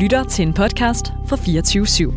lytter 0.00 0.24
til 0.24 0.46
en 0.46 0.54
podcast 0.54 1.06
fra 1.26 1.36
24 1.36 1.84
/7. 1.84 2.12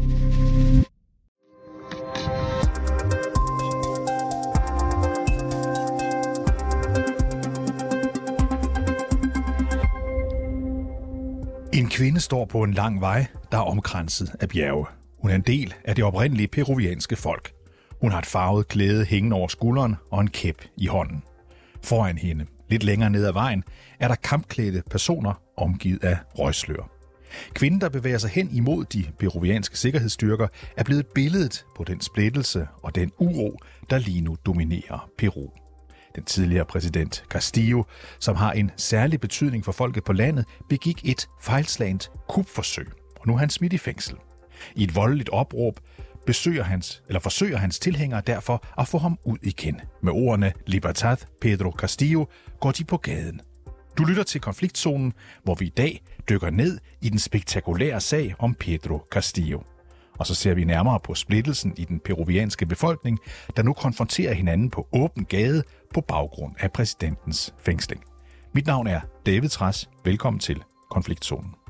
En 11.73 11.89
kvinde 11.89 12.19
står 12.19 12.45
på 12.45 12.63
en 12.63 12.73
lang 12.73 13.01
vej, 13.01 13.25
der 13.51 13.57
er 13.57 13.61
omkranset 13.61 14.35
af 14.39 14.49
bjerge. 14.49 14.85
Hun 15.21 15.31
er 15.31 15.35
en 15.35 15.41
del 15.41 15.73
af 15.85 15.95
det 15.95 16.03
oprindelige 16.03 16.47
peruvianske 16.47 17.15
folk. 17.15 17.51
Hun 18.01 18.11
har 18.11 18.19
et 18.19 18.25
farvet 18.25 18.67
klæde 18.67 19.05
hængende 19.05 19.35
over 19.35 19.47
skulderen 19.47 19.95
og 20.11 20.21
en 20.21 20.29
kæp 20.29 20.57
i 20.77 20.87
hånden. 20.87 21.23
Foran 21.83 22.17
hende, 22.17 22.45
lidt 22.69 22.83
længere 22.83 23.09
ned 23.09 23.25
ad 23.25 23.33
vejen, 23.33 23.63
er 23.99 24.07
der 24.07 24.15
kampklædte 24.15 24.83
personer 24.91 25.33
omgivet 25.57 26.03
af 26.03 26.17
røgslør. 26.39 26.92
Kvinden, 27.53 27.81
der 27.81 27.89
bevæger 27.89 28.17
sig 28.17 28.29
hen 28.29 28.49
imod 28.51 28.85
de 28.85 29.05
peruvianske 29.19 29.77
sikkerhedsstyrker, 29.77 30.47
er 30.77 30.83
blevet 30.83 31.07
billedet 31.15 31.65
på 31.75 31.83
den 31.83 32.01
splittelse 32.01 32.67
og 32.83 32.95
den 32.95 33.11
uro, 33.17 33.59
der 33.89 33.97
lige 33.97 34.21
nu 34.21 34.37
dominerer 34.45 35.09
Peru. 35.17 35.49
Den 36.15 36.23
tidligere 36.23 36.65
præsident 36.65 37.23
Castillo, 37.29 37.83
som 38.19 38.35
har 38.35 38.51
en 38.51 38.71
særlig 38.77 39.19
betydning 39.19 39.65
for 39.65 39.71
folket 39.71 40.03
på 40.03 40.13
landet, 40.13 40.45
begik 40.69 41.09
et 41.09 41.27
fejlslagent 41.41 42.11
kupforsøg, 42.29 42.87
og 43.19 43.27
nu 43.27 43.33
er 43.33 43.37
han 43.37 43.49
smidt 43.49 43.73
i 43.73 43.77
fængsel. 43.77 44.15
I 44.75 44.83
et 44.83 44.95
voldeligt 44.95 45.29
opråb 45.29 45.79
besøger 46.25 46.63
hans, 46.63 47.03
eller 47.07 47.19
forsøger 47.19 47.57
hans 47.57 47.79
tilhængere 47.79 48.21
derfor 48.27 48.65
at 48.79 48.87
få 48.87 48.97
ham 48.97 49.17
ud 49.25 49.37
igen. 49.41 49.81
Med 50.03 50.11
ordene 50.11 50.53
Libertad 50.67 51.17
Pedro 51.41 51.71
Castillo 51.71 52.25
går 52.59 52.71
de 52.71 52.83
på 52.83 52.97
gaden. 52.97 53.41
Du 53.97 54.03
lytter 54.03 54.23
til 54.23 54.41
konfliktzonen, 54.41 55.13
hvor 55.43 55.55
vi 55.55 55.65
i 55.65 55.73
dag 55.77 56.03
dykker 56.29 56.49
ned 56.49 56.79
i 57.01 57.09
den 57.09 57.19
spektakulære 57.19 58.01
sag 58.01 58.35
om 58.39 58.55
Pedro 58.55 59.07
Castillo. 59.11 59.59
Og 60.19 60.27
så 60.27 60.35
ser 60.35 60.53
vi 60.53 60.63
nærmere 60.63 60.99
på 60.99 61.15
splittelsen 61.15 61.73
i 61.77 61.85
den 61.85 61.99
peruvianske 61.99 62.65
befolkning, 62.65 63.19
der 63.55 63.63
nu 63.63 63.73
konfronterer 63.73 64.33
hinanden 64.33 64.69
på 64.69 64.87
åben 64.91 65.25
gade 65.25 65.63
på 65.93 66.01
baggrund 66.01 66.55
af 66.59 66.71
præsidentens 66.71 67.53
fængsling. 67.59 68.03
Mit 68.53 68.67
navn 68.67 68.87
er 68.87 69.01
David 69.25 69.49
Træs. 69.49 69.89
Velkommen 70.05 70.39
til 70.39 70.63
Konfliktzonen. 70.91 71.62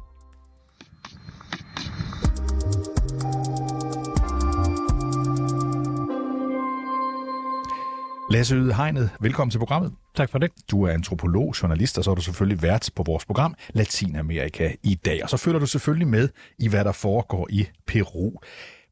Lasse 8.33 8.55
Yde 8.55 8.73
Hegnet, 8.73 9.09
velkommen 9.19 9.51
til 9.51 9.59
programmet. 9.59 9.93
Tak 10.15 10.29
for 10.29 10.37
det. 10.37 10.51
Du 10.71 10.83
er 10.83 10.91
antropolog, 10.91 11.55
journalist, 11.61 11.97
og 11.97 12.03
så 12.03 12.11
er 12.11 12.15
du 12.15 12.21
selvfølgelig 12.21 12.61
vært 12.61 12.89
på 12.95 13.03
vores 13.03 13.25
program 13.25 13.55
Latinamerika 13.73 14.71
i 14.83 14.95
dag. 14.95 15.23
Og 15.23 15.29
så 15.29 15.37
følger 15.37 15.59
du 15.59 15.65
selvfølgelig 15.65 16.07
med 16.07 16.29
i, 16.59 16.67
hvad 16.67 16.85
der 16.85 16.91
foregår 16.91 17.47
i 17.49 17.67
Peru. 17.87 18.31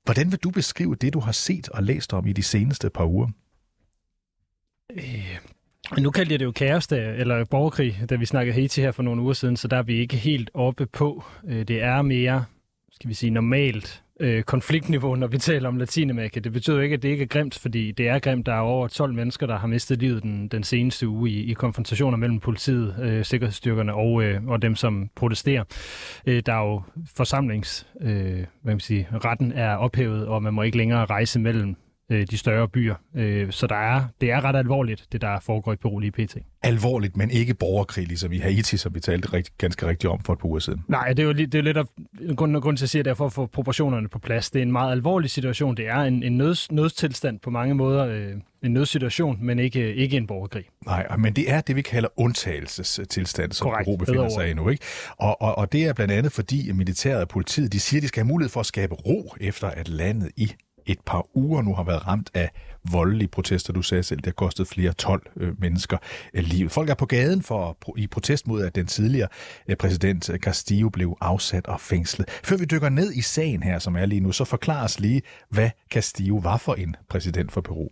Hvordan 0.03 0.31
vil 0.31 0.39
du 0.39 0.49
beskrive 0.49 0.95
det, 0.95 1.13
du 1.13 1.19
har 1.19 1.31
set 1.31 1.69
og 1.69 1.83
læst 1.83 2.13
om 2.13 2.27
i 2.27 2.33
de 2.33 2.43
seneste 2.43 2.89
par 2.89 3.05
uger? 3.05 3.27
Øh, 4.93 5.37
nu 5.97 6.11
kaldte 6.11 6.31
jeg 6.31 6.39
det 6.39 6.45
jo 6.45 6.51
kaos, 6.51 6.87
da, 6.87 6.95
eller 6.95 7.45
borgerkrig, 7.45 8.05
da 8.09 8.15
vi 8.15 8.25
snakkede 8.25 8.53
Haiti 8.53 8.81
her 8.81 8.91
for 8.91 9.03
nogle 9.03 9.21
uger 9.21 9.33
siden, 9.33 9.57
så 9.57 9.67
der 9.67 9.77
er 9.77 9.83
vi 9.83 9.93
ikke 9.93 10.17
helt 10.17 10.51
oppe 10.53 10.85
på. 10.85 11.23
Øh, 11.47 11.67
det 11.67 11.83
er 11.83 12.01
mere, 12.01 12.45
skal 12.91 13.09
vi 13.09 13.13
sige, 13.13 13.29
normalt 13.29 14.03
øh, 14.21 14.43
konfliktniveau, 14.43 15.15
når 15.15 15.27
vi 15.27 15.37
taler 15.37 15.69
om 15.69 15.77
Latinamerika. 15.77 16.39
Det 16.39 16.53
betyder 16.53 16.81
ikke, 16.81 16.93
at 16.93 17.03
det 17.03 17.09
ikke 17.09 17.23
er 17.23 17.27
grimt, 17.27 17.59
fordi 17.59 17.91
det 17.91 18.07
er 18.07 18.19
grimt. 18.19 18.45
Der 18.45 18.53
er 18.53 18.59
over 18.59 18.87
12 18.87 19.13
mennesker, 19.13 19.47
der 19.47 19.57
har 19.57 19.67
mistet 19.67 19.99
livet 19.99 20.23
den, 20.23 20.47
den 20.47 20.63
seneste 20.63 21.07
uge 21.07 21.29
i, 21.29 21.51
i 21.51 21.53
konfrontationer 21.53 22.17
mellem 22.17 22.39
politiet, 22.39 22.95
øh, 23.01 23.25
sikkerhedsstyrkerne 23.25 23.93
og, 23.93 24.23
øh, 24.23 24.47
og 24.47 24.61
dem, 24.61 24.75
som 24.75 25.09
protesterer. 25.15 25.63
Øh, 26.25 26.43
der 26.45 26.53
er 26.53 26.65
jo 26.65 26.81
forsamlings, 27.15 27.87
øh, 28.01 28.45
hvad 28.61 28.73
man 28.73 28.79
sige, 28.79 29.07
retten 29.11 29.51
er 29.51 29.75
ophævet, 29.75 30.27
og 30.27 30.43
man 30.43 30.53
må 30.53 30.61
ikke 30.61 30.77
længere 30.77 31.05
rejse 31.05 31.39
mellem 31.39 31.75
øh, 32.11 32.27
de 32.31 32.37
større 32.37 32.67
byer. 32.67 32.95
Øh, 33.15 33.51
så 33.51 33.67
der 33.67 33.75
er, 33.75 34.03
det 34.21 34.31
er 34.31 34.43
ret 34.43 34.55
alvorligt, 34.55 35.05
det 35.11 35.21
der 35.21 35.39
foregår 35.39 35.73
i 35.73 35.75
Peru 35.75 35.99
lige 35.99 36.11
pt. 36.11 36.37
Alvorligt, 36.63 37.17
men 37.17 37.29
ikke 37.29 37.53
borgerkrig, 37.53 38.07
ligesom 38.07 38.31
i 38.31 38.37
Haiti, 38.37 38.77
som 38.77 38.95
vi 38.95 38.99
talte 38.99 39.33
rigtig, 39.33 39.53
ganske 39.57 39.87
rigtigt 39.87 40.11
om 40.11 40.23
for 40.23 40.33
et 40.33 40.39
par 40.39 40.47
uger 40.47 40.59
siden. 40.59 40.83
Nej, 40.87 41.07
det 41.07 41.19
er 41.19 41.23
jo, 41.23 41.33
det 41.33 41.55
er 41.55 41.59
jo 41.59 41.63
lidt 41.63 41.77
af 41.77 41.85
grund, 42.35 42.61
grund 42.61 42.77
til 42.77 42.85
at 42.85 42.89
sige, 42.89 42.99
at 42.99 43.05
det 43.05 43.11
er 43.11 43.15
for 43.15 43.25
at 43.25 43.33
få 43.33 43.45
proportionerne 43.45 44.09
på 44.09 44.19
plads. 44.19 44.51
Det 44.51 44.59
er 44.59 44.63
en 44.63 44.71
meget 44.71 44.91
alvorlig 44.91 45.29
situation. 45.29 45.77
Det 45.77 45.87
er 45.87 45.97
en, 45.97 46.23
en 46.23 46.37
nøds, 46.37 46.71
nødstilstand 46.71 47.39
på 47.39 47.49
mange 47.49 47.75
måder. 47.75 48.05
Øh, 48.05 48.33
en 48.63 48.73
nødsituation, 48.73 49.37
men 49.41 49.59
ikke, 49.59 49.95
ikke 49.95 50.17
en 50.17 50.27
borgerkrig. 50.27 50.65
Nej, 50.85 51.17
men 51.17 51.33
det 51.33 51.51
er 51.51 51.61
det, 51.61 51.75
vi 51.75 51.81
kalder 51.81 52.09
undtagelsestilstand, 52.17 53.51
som. 53.51 53.71
Peru 53.83 53.97
befinder 53.97 54.29
sig 54.29 54.49
i 54.49 54.53
nu. 54.53 54.69
Ikke? 54.69 54.83
Og, 55.17 55.41
og, 55.41 55.57
og 55.57 55.71
det 55.71 55.85
er 55.85 55.93
blandt 55.93 56.13
andet, 56.13 56.31
fordi 56.31 56.71
militæret 56.71 57.21
og 57.21 57.27
politiet 57.27 57.73
de 57.73 57.79
siger, 57.79 57.99
at 57.99 58.01
de 58.01 58.07
skal 58.07 58.23
have 58.23 58.27
mulighed 58.27 58.49
for 58.49 58.59
at 58.59 58.65
skabe 58.65 58.93
ro, 58.93 59.35
efter 59.39 59.67
at 59.67 59.87
landet 59.87 60.31
i 60.37 60.51
et 60.85 60.99
par 61.05 61.25
uger 61.33 61.61
nu 61.61 61.75
har 61.75 61.83
været 61.83 62.07
ramt 62.07 62.29
af 62.33 62.49
voldelige 62.91 63.27
protester. 63.27 63.73
Du 63.73 63.81
sagde 63.81 64.03
selv, 64.03 64.17
det 64.17 64.25
har 64.25 64.31
kostet 64.31 64.67
flere 64.67 64.93
12 64.93 65.21
øh, 65.37 65.61
mennesker 65.61 65.97
øh, 66.33 66.43
livet. 66.43 66.71
Folk 66.71 66.89
er 66.89 66.95
på 66.95 67.05
gaden 67.05 67.41
for 67.41 67.77
i 67.97 68.07
protest 68.07 68.47
mod, 68.47 68.63
at 68.63 68.75
den 68.75 68.87
tidligere 68.87 69.27
øh, 69.67 69.75
præsident 69.75 70.29
øh, 70.29 70.39
Castillo 70.39 70.89
blev 70.89 71.17
afsat 71.21 71.67
og 71.67 71.79
fængslet. 71.79 72.29
Før 72.43 72.57
vi 72.57 72.65
dykker 72.65 72.89
ned 72.89 73.13
i 73.13 73.21
sagen 73.21 73.63
her, 73.63 73.79
som 73.79 73.95
er 73.95 74.05
lige 74.05 74.21
nu, 74.21 74.31
så 74.31 74.45
forklar 74.45 74.83
os 74.83 74.99
lige, 74.99 75.21
hvad 75.49 75.69
Castillo 75.91 76.35
var 76.35 76.57
for 76.57 76.73
en 76.73 76.95
præsident 77.09 77.51
for 77.51 77.61
Peru. 77.61 77.87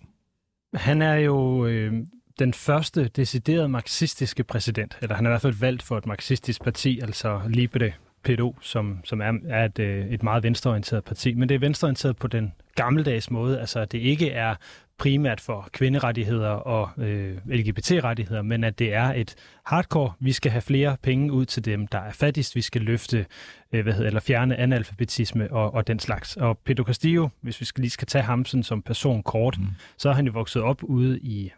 Han 0.74 1.02
er 1.02 1.16
jo 1.16 1.66
øh, 1.66 1.94
den 2.40 2.54
første 2.54 3.08
decideret 3.08 3.72
marxistiske 3.72 4.44
præsident, 4.44 4.98
eller 5.02 5.16
han 5.16 5.26
er 5.26 5.30
i 5.30 5.32
hvert 5.32 5.42
fald 5.42 5.54
valgt 5.54 5.84
for 5.84 5.98
et 5.98 6.06
marxistisk 6.06 6.64
parti, 6.64 7.00
altså 7.00 7.42
Libre 7.48 7.92
PDO, 8.24 8.56
som, 8.62 9.00
som 9.04 9.22
er, 9.22 9.34
er 9.50 9.66
et, 9.66 9.80
øh, 9.80 10.08
et 10.08 10.24
meget 10.24 10.44
venstreorienteret 10.44 11.04
parti. 11.04 11.34
Men 11.34 11.50
det 11.50 11.56
er 11.56 11.60
venstreorienteret 11.60 12.18
på 12.18 12.28
den 12.28 12.54
gammeldags 12.76 13.32
måde, 13.32 13.60
altså 13.60 13.86
det 13.86 13.98
ikke 13.98 14.32
er 14.32 14.56
primært 15.00 15.42
for 15.42 15.70
kvinderettigheder 15.72 16.50
og 16.50 16.90
øh, 16.98 17.38
LGBT-rettigheder, 17.46 18.42
men 18.42 18.64
at 18.64 18.80
det 18.80 18.94
er 18.94 19.14
et 19.14 19.36
hardcore. 19.66 20.14
Vi 20.20 20.32
skal 20.32 20.52
have 20.52 20.62
flere 20.62 20.98
penge 21.02 21.34
ud 21.34 21.46
til 21.46 21.66
dem, 21.66 21.88
der 21.88 22.00
er 22.00 22.12
fattigst. 22.12 22.56
Vi 22.56 22.62
skal 22.62 22.82
løfte, 22.82 23.26
øh, 23.72 23.84
hvad 23.84 23.94
hedder, 23.94 24.08
eller 24.08 24.20
fjerne 24.20 24.56
analfabetisme 24.56 25.52
og, 25.52 25.74
og 25.74 25.88
den 25.88 26.00
slags. 26.00 26.38
Og 26.38 26.58
Pedro 26.58 26.84
Castillo, 26.84 27.30
hvis 27.42 27.60
vi 27.60 27.66
skal, 27.66 27.82
lige 27.82 27.92
skal 27.92 28.08
tage 28.08 28.24
ham 28.24 28.46
sådan 28.46 28.64
som 28.64 28.82
person 28.82 29.24
kort, 29.24 29.58
mm. 29.60 29.68
så 29.98 30.10
er 30.10 30.14
han 30.14 30.26
jo 30.26 30.32
vokset 30.32 30.62
op 30.62 30.84
ude 30.84 31.20
i 31.20 31.52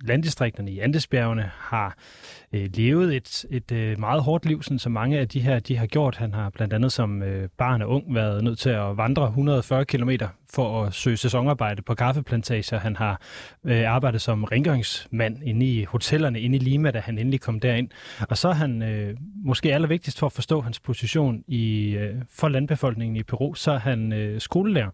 landdistrikterne 0.00 0.70
i 0.70 0.78
Andesbjergene 0.78 1.50
har 1.58 1.96
øh, 2.52 2.70
levet 2.74 3.16
et, 3.16 3.44
et 3.50 3.72
øh, 3.72 4.00
meget 4.00 4.22
hårdt 4.22 4.46
liv, 4.46 4.62
sådan 4.62 4.78
som 4.78 4.92
mange 4.92 5.18
af 5.18 5.28
de 5.28 5.40
her 5.40 5.58
de 5.58 5.76
har 5.76 5.86
gjort. 5.86 6.16
Han 6.16 6.34
har 6.34 6.50
blandt 6.50 6.74
andet 6.74 6.92
som 6.92 7.22
øh, 7.22 7.48
barn 7.58 7.82
og 7.82 7.88
ung 7.88 8.14
været 8.14 8.44
nødt 8.44 8.58
til 8.58 8.70
at 8.70 8.96
vandre 8.96 9.26
140 9.26 9.84
km 9.84 10.10
for 10.54 10.84
at 10.84 10.94
søge 10.94 11.16
sæsonarbejde 11.16 11.82
på 11.82 11.94
kaffeplantager. 11.94 12.78
Han 12.78 12.96
har 12.96 13.20
øh, 13.64 13.90
arbejdet 13.90 14.20
som 14.20 14.44
rengøringsmand 14.44 15.42
inde 15.42 15.66
i 15.66 15.84
hotellerne 15.84 16.40
inde 16.40 16.56
i 16.56 16.60
Lima, 16.60 16.90
da 16.90 17.00
han 17.00 17.18
endelig 17.18 17.40
kom 17.40 17.60
derind. 17.60 17.88
Og 18.28 18.38
så 18.38 18.48
er 18.48 18.52
han 18.52 18.82
øh, 18.82 19.16
måske 19.44 19.74
allervigtigst 19.74 20.18
for 20.18 20.26
at 20.26 20.32
forstå 20.32 20.60
hans 20.60 20.80
position 20.80 21.44
i 21.48 21.88
øh, 21.96 22.14
for 22.30 22.48
landbefolkningen 22.48 23.16
i 23.16 23.22
Peru, 23.22 23.54
så 23.54 23.72
er 23.72 23.78
han 23.78 24.12
øh, 24.12 24.40
skolelærer. 24.40 24.90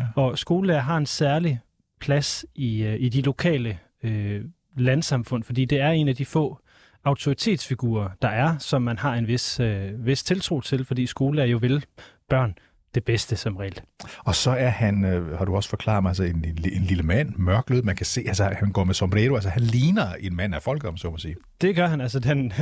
Ja. 0.00 0.04
Og 0.16 0.38
skolelærer 0.38 0.80
har 0.80 0.96
en 0.96 1.06
særlig 1.06 1.60
plads 2.00 2.44
i, 2.54 2.82
øh, 2.82 2.96
i 3.00 3.08
de 3.08 3.22
lokale 3.22 3.78
øh, 4.04 4.44
landsamfund, 4.76 5.44
fordi 5.44 5.64
det 5.64 5.80
er 5.80 5.90
en 5.90 6.08
af 6.08 6.16
de 6.16 6.24
få 6.24 6.58
autoritetsfigurer, 7.04 8.08
der 8.22 8.28
er, 8.28 8.58
som 8.58 8.82
man 8.82 8.98
har 8.98 9.14
en 9.14 9.26
vis, 9.26 9.60
øh, 9.60 10.06
vis 10.06 10.22
tiltro 10.22 10.60
til, 10.60 10.84
fordi 10.84 11.06
skole 11.06 11.42
er 11.42 11.46
jo 11.46 11.58
vil 11.58 11.84
børn 12.28 12.54
det 12.94 13.04
bedste 13.04 13.36
som 13.36 13.56
regel. 13.56 13.80
Og 14.18 14.34
så 14.34 14.50
er 14.50 14.68
han, 14.68 15.04
øh, 15.04 15.38
har 15.38 15.44
du 15.44 15.56
også 15.56 15.68
forklaret 15.68 16.02
mig, 16.02 16.10
altså 16.10 16.24
en, 16.24 16.44
en, 16.44 16.58
en 16.72 16.82
lille 16.82 17.02
mand, 17.02 17.32
mørklød, 17.36 17.82
man 17.82 17.96
kan 17.96 18.06
se, 18.06 18.24
altså 18.26 18.44
han 18.44 18.72
går 18.72 18.84
med 18.84 18.94
sombrero, 18.94 19.34
altså 19.34 19.50
han 19.50 19.62
ligner 19.62 20.14
en 20.20 20.36
mand 20.36 20.54
af 20.54 20.62
folket, 20.62 20.88
om 20.88 20.96
så 20.96 21.10
må 21.10 21.18
sige. 21.18 21.36
Det 21.60 21.76
gør 21.76 21.86
han, 21.86 22.00
altså 22.00 22.20
den, 22.20 22.52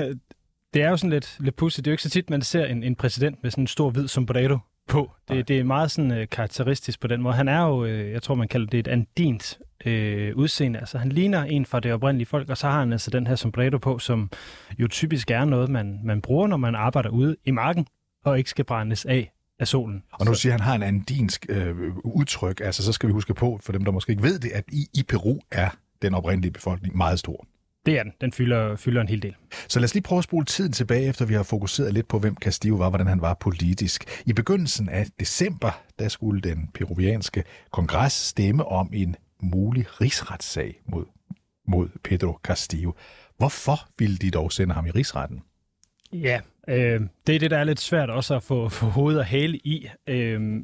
det 0.74 0.82
er 0.82 0.90
jo 0.90 0.96
sådan 0.96 1.10
lidt, 1.10 1.36
lidt 1.40 1.56
pudsigt, 1.56 1.84
det 1.84 1.90
er 1.90 1.92
jo 1.92 1.94
ikke 1.94 2.02
så 2.02 2.10
tit, 2.10 2.30
man 2.30 2.42
ser 2.42 2.64
en, 2.64 2.82
en 2.82 2.94
præsident 2.94 3.42
med 3.42 3.50
sådan 3.50 3.64
en 3.64 3.68
stor 3.68 3.90
hvid 3.90 4.08
sombrero 4.08 4.58
på. 4.88 5.10
Det, 5.28 5.48
det 5.48 5.58
er 5.58 5.64
meget 5.64 5.90
sådan 5.90 6.12
øh, 6.12 6.28
karakteristisk 6.28 7.00
på 7.00 7.06
den 7.06 7.22
måde. 7.22 7.34
Han 7.34 7.48
er 7.48 7.66
jo, 7.66 7.84
øh, 7.84 8.12
jeg 8.12 8.22
tror 8.22 8.34
man 8.34 8.48
kalder 8.48 8.66
det 8.66 8.78
et 8.80 8.88
andint 8.88 9.58
øh, 9.84 10.36
udseende. 10.36 10.78
Altså 10.78 10.98
han 10.98 11.12
ligner 11.12 11.44
en 11.44 11.66
fra 11.66 11.80
det 11.80 11.92
oprindelige 11.92 12.26
folk, 12.26 12.50
og 12.50 12.56
så 12.56 12.66
har 12.68 12.78
han 12.78 12.92
altså 12.92 13.10
den 13.10 13.26
her 13.26 13.34
sombrero 13.34 13.78
på, 13.78 13.98
som 13.98 14.30
jo 14.78 14.88
typisk 14.88 15.30
er 15.30 15.44
noget, 15.44 15.68
man, 15.68 16.00
man 16.04 16.20
bruger, 16.20 16.46
når 16.46 16.56
man 16.56 16.74
arbejder 16.74 17.10
ude 17.10 17.36
i 17.44 17.50
marken, 17.50 17.86
og 18.24 18.38
ikke 18.38 18.50
skal 18.50 18.64
brændes 18.64 19.04
af 19.04 19.32
af 19.62 19.68
solen. 19.68 20.02
Og 20.12 20.26
du 20.26 20.34
siger, 20.34 20.54
at 20.54 20.60
han 20.60 20.68
har 20.68 20.74
en 20.74 20.82
andinsk 20.82 21.46
øh, 21.48 21.76
udtryk, 22.04 22.60
altså 22.60 22.82
så 22.84 22.92
skal 22.92 23.06
vi 23.06 23.12
huske 23.12 23.34
på, 23.34 23.60
for 23.62 23.72
dem, 23.72 23.84
der 23.84 23.92
måske 23.92 24.10
ikke 24.10 24.22
ved 24.22 24.38
det, 24.38 24.50
at 24.50 24.64
i, 24.72 24.86
i 24.94 25.02
Peru 25.02 25.38
er 25.50 25.70
den 26.02 26.14
oprindelige 26.14 26.52
befolkning 26.52 26.96
meget 26.96 27.18
stor. 27.18 27.46
Det 27.86 27.98
er 27.98 28.02
den. 28.02 28.12
Den 28.20 28.32
fylder, 28.32 28.76
fylder 28.76 29.00
en 29.00 29.08
hel 29.08 29.22
del. 29.22 29.34
Så 29.68 29.78
lad 29.78 29.84
os 29.84 29.94
lige 29.94 30.02
prøve 30.02 30.18
at 30.18 30.24
spole 30.24 30.44
tiden 30.44 30.72
tilbage, 30.72 31.08
efter 31.08 31.26
vi 31.26 31.34
har 31.34 31.42
fokuseret 31.42 31.94
lidt 31.94 32.08
på, 32.08 32.18
hvem 32.18 32.36
Castillo 32.36 32.76
var, 32.76 32.88
hvordan 32.88 33.06
han 33.06 33.20
var 33.20 33.34
politisk. 33.34 34.22
I 34.26 34.32
begyndelsen 34.32 34.88
af 34.88 35.06
december, 35.20 35.82
der 35.98 36.08
skulle 36.08 36.40
den 36.40 36.70
peruvianske 36.74 37.44
kongres 37.70 38.12
stemme 38.12 38.64
om 38.64 38.90
en 38.92 39.16
mulig 39.42 40.00
rigsretssag 40.00 40.80
mod, 40.86 41.04
mod 41.68 41.88
Pedro 42.04 42.38
Castillo. 42.44 42.92
Hvorfor 43.36 43.88
ville 43.98 44.16
de 44.16 44.30
dog 44.30 44.52
sende 44.52 44.74
ham 44.74 44.86
i 44.86 44.90
rigsretten? 44.90 45.42
Ja, 46.12 46.40
øh, 46.68 47.00
det 47.26 47.34
er 47.34 47.38
det, 47.38 47.50
der 47.50 47.58
er 47.58 47.64
lidt 47.64 47.80
svært 47.80 48.10
også 48.10 48.36
at 48.36 48.42
få, 48.42 48.68
få 48.68 48.86
hovedet 48.86 49.20
og 49.20 49.26
hale 49.26 49.56
i. 49.56 49.88
Øh, 50.06 50.60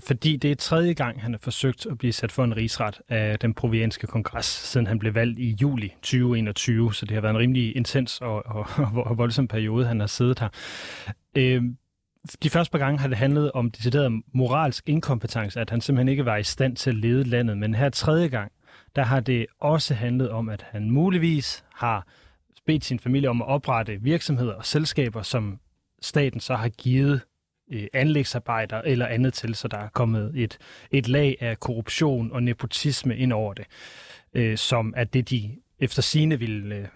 fordi 0.00 0.36
det 0.36 0.50
er 0.50 0.54
tredje 0.54 0.92
gang, 0.92 1.22
han 1.22 1.32
har 1.32 1.38
forsøgt 1.38 1.86
at 1.86 1.98
blive 1.98 2.12
sat 2.12 2.32
for 2.32 2.44
en 2.44 2.56
rigsret 2.56 3.00
af 3.08 3.38
den 3.38 3.54
provianske 3.54 4.06
kongres, 4.06 4.46
siden 4.46 4.86
han 4.86 4.98
blev 4.98 5.14
valgt 5.14 5.38
i 5.38 5.56
juli 5.62 5.88
2021, 5.88 6.94
så 6.94 7.06
det 7.06 7.14
har 7.14 7.20
været 7.20 7.34
en 7.34 7.38
rimelig 7.38 7.76
intens 7.76 8.20
og, 8.20 8.46
og, 8.46 8.66
og 9.06 9.18
voldsom 9.18 9.48
periode, 9.48 9.86
han 9.86 10.00
har 10.00 10.06
siddet 10.06 10.38
her. 10.38 10.48
Øh, 11.36 11.62
de 12.42 12.50
første 12.50 12.72
par 12.72 12.78
gange 12.78 12.98
har 12.98 13.08
det 13.08 13.16
handlet 13.16 13.52
om 13.52 13.70
decideret 13.70 14.22
moralsk 14.34 14.88
inkompetence, 14.88 15.60
at 15.60 15.70
han 15.70 15.80
simpelthen 15.80 16.08
ikke 16.08 16.24
var 16.24 16.36
i 16.36 16.42
stand 16.42 16.76
til 16.76 16.90
at 16.90 16.96
lede 16.96 17.24
landet, 17.24 17.58
men 17.58 17.74
her 17.74 17.88
tredje 17.88 18.28
gang, 18.28 18.52
der 18.96 19.02
har 19.02 19.20
det 19.20 19.46
også 19.60 19.94
handlet 19.94 20.30
om, 20.30 20.48
at 20.48 20.66
han 20.70 20.90
muligvis 20.90 21.64
har 21.74 22.06
bedt 22.66 22.84
sin 22.84 22.98
familie 22.98 23.30
om 23.30 23.42
at 23.42 23.48
oprette 23.48 23.98
virksomheder 24.00 24.54
og 24.54 24.66
selskaber, 24.66 25.22
som 25.22 25.58
staten 26.02 26.40
så 26.40 26.54
har 26.54 26.68
givet 26.68 27.20
øh, 27.72 27.86
anlægsarbejder 27.92 28.82
eller 28.82 29.06
andet 29.06 29.34
til, 29.34 29.54
så 29.54 29.68
der 29.68 29.78
er 29.78 29.88
kommet 29.88 30.32
et, 30.34 30.58
et 30.90 31.08
lag 31.08 31.36
af 31.40 31.60
korruption 31.60 32.32
og 32.32 32.42
nepotisme 32.42 33.16
ind 33.16 33.32
over 33.32 33.54
det, 33.54 33.66
øh, 34.34 34.58
som 34.58 34.94
er 34.96 35.04
det, 35.04 35.30
de 35.30 35.56
efter 35.78 36.02
sine 36.02 36.38
ville, 36.38 36.76
øh, 36.76 36.86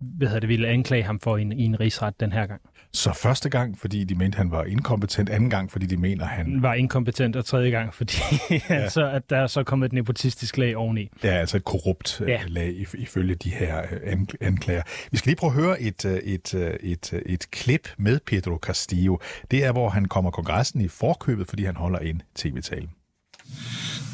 hvad 0.00 0.40
det, 0.40 0.48
ville 0.48 0.68
anklage 0.68 1.02
ham 1.02 1.20
for 1.20 1.36
i 1.36 1.42
en, 1.42 1.52
i 1.52 1.64
en 1.64 1.80
rigsret 1.80 2.20
den 2.20 2.32
her 2.32 2.46
gang. 2.46 2.60
Så 2.92 3.12
første 3.12 3.48
gang, 3.48 3.78
fordi 3.78 4.04
de 4.04 4.14
mente, 4.14 4.36
han 4.36 4.50
var 4.50 4.64
inkompetent, 4.64 5.30
anden 5.30 5.50
gang, 5.50 5.72
fordi 5.72 5.86
de 5.86 5.96
mener, 5.96 6.24
han... 6.24 6.62
Var 6.62 6.74
inkompetent, 6.74 7.36
og 7.36 7.44
tredje 7.44 7.70
gang, 7.70 7.94
fordi 7.94 8.16
ja. 8.70 8.88
så, 8.88 9.10
at 9.10 9.30
der 9.30 9.36
er 9.36 9.46
så 9.46 9.62
kommet 9.62 9.86
et 9.86 9.92
nepotistisk 9.92 10.56
lag 10.56 10.76
oveni. 10.76 11.08
Ja, 11.24 11.28
altså 11.28 11.56
et 11.56 11.64
korrupt 11.64 12.20
øh, 12.20 12.28
ja. 12.28 12.40
lag 12.46 12.86
ifølge 12.98 13.34
de 13.34 13.50
her 13.50 13.82
øh, 14.04 14.18
anklager. 14.40 14.82
Vi 15.10 15.18
skal 15.18 15.30
lige 15.30 15.36
prøve 15.36 15.50
at 15.50 15.62
høre 15.62 15.82
et, 15.82 16.04
øh, 16.04 16.16
et, 16.16 16.54
et, 16.54 17.12
et, 17.12 17.22
et 17.26 17.50
klip 17.50 17.88
med 17.98 18.20
Pedro 18.26 18.56
Castillo. 18.56 19.16
Det 19.50 19.64
er, 19.64 19.72
hvor 19.72 19.88
han 19.88 20.04
kommer 20.04 20.30
kongressen 20.30 20.80
i 20.80 20.88
forkøbet, 20.88 21.48
fordi 21.48 21.64
han 21.64 21.76
holder 21.76 21.98
en 21.98 22.22
tv-tale. 22.34 22.88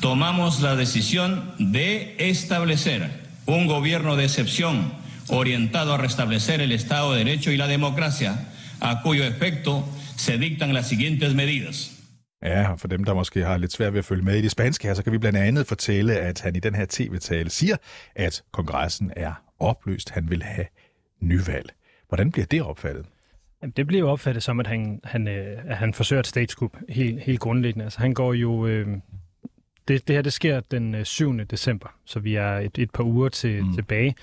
Tomamos 0.03 0.63
la 0.63 0.77
decisión 0.77 1.31
de 1.59 1.89
establecer 2.31 3.01
un 3.47 3.67
gobierno 3.67 4.17
de 4.17 4.25
excepción 4.25 5.04
orientado 5.29 5.93
a 5.93 5.97
restablecer 5.97 6.61
el 6.61 6.73
Estado 6.73 7.13
de 7.13 7.25
Derecho 7.25 7.51
y 7.51 7.57
la 7.57 7.67
democracia 7.67 8.35
a 8.81 9.03
cuyo 9.03 9.25
efecto 9.25 9.85
se 10.17 10.39
dictan 10.39 10.73
las 10.73 10.89
siguientes 10.89 11.35
medidas. 11.35 11.91
Ja, 12.45 12.75
for 12.75 12.89
dem, 12.89 13.05
der 13.05 13.15
måske 13.15 13.45
har 13.45 13.57
lidt 13.57 13.73
svært 13.73 13.93
ved 13.93 13.99
at 13.99 14.05
følge 14.05 14.23
med 14.23 14.37
i 14.37 14.43
det 14.43 14.51
spanske 14.51 14.87
her, 14.87 14.95
så 14.95 15.03
kan 15.03 15.13
vi 15.13 15.19
blandt 15.19 15.39
andet 15.39 15.67
fortælle, 15.67 16.17
at 16.17 16.41
han 16.41 16.57
i 16.57 16.61
den 16.61 16.75
her 16.75 16.87
tv-tale 16.89 17.51
siger, 17.51 17.77
at 18.15 18.43
kongressen 18.53 19.13
er 19.17 19.33
opløst. 19.59 20.11
Han 20.11 20.31
vil 20.31 20.43
have 20.43 20.67
nyvalg. 21.21 21.71
Hvordan 22.09 22.31
bliver 22.31 22.47
det 22.47 22.63
opfattet? 22.63 23.07
Jamen, 23.63 23.73
det 23.77 23.87
bliver 23.87 24.01
jo 24.01 24.11
opfattet 24.11 24.43
som, 24.43 24.61
at 24.61 24.67
han, 24.67 25.01
han, 25.05 25.29
øh, 25.29 25.59
at 25.67 25.77
han 25.77 25.95
forsøger 25.95 26.21
et 26.21 26.27
statskup 26.27 26.77
helt, 26.89 27.21
helt 27.21 27.41
grundlæggende. 27.41 27.85
Altså, 27.85 28.01
han 28.01 28.15
går 28.15 28.33
jo 28.33 28.67
øh, 28.67 28.87
det, 29.89 30.09
det 30.09 30.17
her 30.17 30.23
det 30.23 30.33
sker 30.33 30.61
den 30.61 31.05
7. 31.05 31.35
Øh, 31.35 31.47
december, 31.51 31.89
så 32.05 32.21
vi 32.21 32.35
er 32.35 32.57
et, 32.57 32.79
et 32.79 32.91
par 32.91 33.05
uger 33.05 33.29
til, 33.29 33.65
mm. 33.65 33.75
tilbage. 33.75 34.15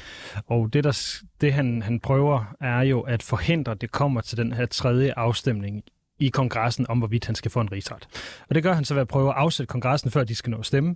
Og 0.47 0.73
det, 0.73 0.83
der, 0.83 1.21
det 1.41 1.53
han, 1.53 1.81
han 1.81 1.99
prøver, 1.99 2.55
er 2.61 2.81
jo 2.81 3.01
at 3.01 3.23
forhindre, 3.23 3.71
at 3.71 3.81
det 3.81 3.91
kommer 3.91 4.21
til 4.21 4.37
den 4.37 4.53
her 4.53 4.65
tredje 4.65 5.13
afstemning 5.17 5.83
i 6.19 6.29
kongressen 6.29 6.85
om, 6.89 6.97
hvorvidt 6.97 7.25
han 7.25 7.35
skal 7.35 7.51
få 7.51 7.61
en 7.61 7.71
rigsret. 7.71 8.07
Og 8.49 8.55
det 8.55 8.63
gør 8.63 8.73
han 8.73 8.85
så 8.85 8.93
ved 8.93 9.01
at 9.01 9.07
prøve 9.07 9.29
at 9.29 9.35
afsætte 9.35 9.67
kongressen, 9.67 10.11
før 10.11 10.23
de 10.23 10.35
skal 10.35 10.51
nå 10.51 10.57
at 10.57 10.65
stemme. 10.65 10.95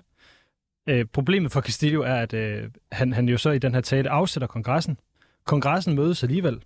Øh, 0.89 1.06
problemet 1.06 1.51
for 1.51 1.62
Castillo 1.62 2.01
er, 2.01 2.15
at 2.15 2.33
øh, 2.33 2.69
han, 2.91 3.13
han 3.13 3.29
jo 3.29 3.38
så 3.38 3.51
i 3.51 3.59
den 3.59 3.73
her 3.73 3.81
tale 3.81 4.09
afsætter 4.09 4.47
kongressen. 4.47 4.97
Kongressen 5.45 5.95
mødes 5.95 6.23
alligevel, 6.23 6.62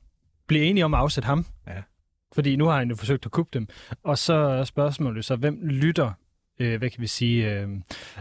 bliver 0.47 0.63
enige 0.63 0.85
om 0.85 0.93
at 0.93 0.99
afsætte 0.99 1.27
ham. 1.27 1.45
Ja. 1.67 1.81
Fordi 2.35 2.55
nu 2.55 2.65
har 2.65 2.77
han 2.77 2.89
jo 2.89 2.95
forsøgt 2.95 3.25
at 3.25 3.31
kuppe 3.31 3.59
dem. 3.59 3.67
Og 4.03 4.17
så 4.17 4.33
er 4.33 4.63
spørgsmålet 4.63 5.25
så, 5.25 5.35
hvem 5.35 5.59
lytter 5.63 6.11
øh, 6.59 6.77
hvad 6.77 6.89
kan 6.89 7.01
vi 7.01 7.07
sige, 7.07 7.51
øh, 7.51 7.67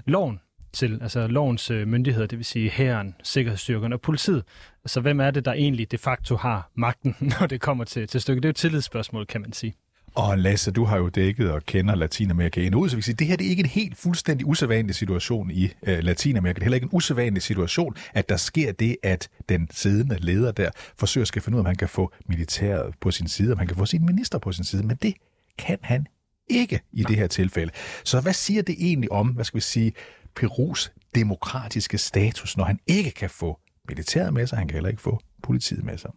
loven 0.07 0.41
til, 0.73 0.99
altså 1.03 1.27
lovens 1.27 1.71
øh, 1.71 1.89
myndigheder, 1.89 2.27
det 2.27 2.39
vil 2.39 2.45
sige 2.45 2.71
hæren, 2.71 3.15
sikkerhedsstyrkerne 3.23 3.95
og 3.95 4.01
politiet. 4.01 4.45
Altså 4.85 5.01
hvem 5.01 5.21
er 5.21 5.31
det, 5.31 5.45
der 5.45 5.53
egentlig 5.53 5.91
de 5.91 5.99
facto 5.99 6.37
har 6.37 6.71
magten, 6.75 7.17
når 7.41 7.47
det 7.47 7.61
kommer 7.61 7.85
til, 7.85 8.07
til 8.07 8.21
stykket? 8.21 8.43
Det 8.43 8.47
er 8.47 8.51
jo 8.51 8.53
et 8.53 8.57
tillidsspørgsmål, 8.57 9.27
kan 9.27 9.41
man 9.41 9.53
sige. 9.53 9.75
Og 10.15 10.39
Lasse, 10.39 10.71
du 10.71 10.85
har 10.85 10.97
jo 10.97 11.09
dækket 11.09 11.51
og 11.51 11.63
kender 11.67 11.95
Latinamerika 11.95 12.61
endnu, 12.67 12.89
så 12.89 12.97
vi 12.97 13.01
kan 13.01 13.05
sige, 13.05 13.15
det 13.15 13.27
her 13.27 13.37
det 13.37 13.47
er 13.47 13.51
ikke 13.51 13.61
en 13.61 13.67
helt 13.67 13.97
fuldstændig 13.97 14.47
usædvanlig 14.47 14.95
situation 14.95 15.51
i 15.51 15.73
øh, 15.83 15.99
Latinamerika. 15.99 16.55
Det 16.55 16.61
er 16.61 16.65
heller 16.65 16.75
ikke 16.75 16.85
en 16.85 16.91
usædvanlig 16.93 17.43
situation, 17.43 17.97
at 18.15 18.29
der 18.29 18.37
sker 18.37 18.73
det, 18.73 18.97
at 19.03 19.29
den 19.49 19.69
siddende 19.71 20.17
leder 20.21 20.53
der 20.53 20.71
forsøger 20.99 21.31
at 21.37 21.43
finde 21.43 21.57
ud 21.57 21.59
af, 21.59 21.63
om 21.63 21.67
han 21.67 21.77
kan 21.77 21.89
få 21.89 22.13
militæret 22.29 22.95
på 23.01 23.11
sin 23.11 23.29
side, 23.29 23.53
om 23.53 23.59
han 23.59 23.67
kan 23.67 23.77
få 23.77 23.87
sin 23.87 24.07
minister 24.07 24.39
på 24.39 24.53
sin 24.53 24.65
side, 24.65 24.83
men 24.83 24.97
det 25.03 25.15
kan 25.59 25.79
han 25.83 26.07
ikke 26.51 26.81
i 26.93 27.03
det 27.03 27.17
her 27.17 27.27
tilfælde. 27.27 27.73
Så 28.05 28.21
hvad 28.21 28.33
siger 28.33 28.63
det 28.63 28.75
egentlig 28.79 29.13
om, 29.13 29.29
hvad 29.29 29.45
skal 29.45 29.57
vi 29.57 29.63
sige, 29.63 29.93
Perus 30.37 30.93
demokratiske 31.15 31.99
status, 31.99 32.57
når 32.57 32.65
han 32.65 32.79
ikke 32.87 33.11
kan 33.11 33.31
få 33.31 33.61
militæret 33.89 34.35
med 34.35 34.47
sig, 34.47 34.59
han 34.59 34.69
kan 34.69 34.75
heller 34.75 34.91
ikke 34.91 35.03
få 35.03 35.21
politiet 35.43 35.85
med 35.85 35.99
sig? 35.99 36.11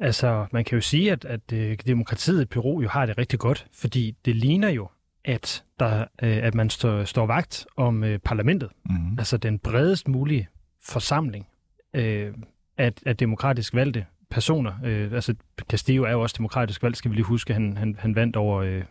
Altså, 0.00 0.46
man 0.52 0.64
kan 0.64 0.76
jo 0.76 0.80
sige, 0.80 1.12
at, 1.12 1.24
at 1.24 1.52
øh, 1.52 1.78
demokratiet 1.86 2.42
i 2.42 2.44
Peru 2.44 2.80
jo 2.82 2.88
har 2.88 3.06
det 3.06 3.18
rigtig 3.18 3.38
godt, 3.38 3.66
fordi 3.72 4.16
det 4.24 4.36
ligner 4.36 4.68
jo, 4.68 4.88
at, 5.24 5.64
der, 5.80 6.00
øh, 6.00 6.36
at 6.36 6.54
man 6.54 6.70
står, 6.70 7.04
står 7.04 7.26
vagt 7.26 7.66
om 7.76 8.04
øh, 8.04 8.18
parlamentet. 8.18 8.68
Mm-hmm. 8.90 9.18
Altså 9.18 9.36
den 9.36 9.58
bredest 9.58 10.08
mulige 10.08 10.48
forsamling 10.82 11.46
øh, 11.94 12.34
af, 12.78 12.92
af 13.06 13.16
demokratisk 13.16 13.74
valgte 13.74 14.06
personer. 14.30 14.72
Øh, 14.84 15.12
altså 15.12 15.34
Castillo 15.70 16.04
er 16.04 16.10
jo 16.10 16.22
også 16.22 16.34
demokratisk 16.38 16.82
valgt, 16.82 16.96
skal 16.96 17.10
vi 17.10 17.16
lige 17.16 17.24
huske. 17.24 17.52
Han, 17.52 17.76
han, 17.76 17.96
han 17.98 18.14
vandt 18.14 18.36
over 18.36 18.62
øh, 18.62 18.84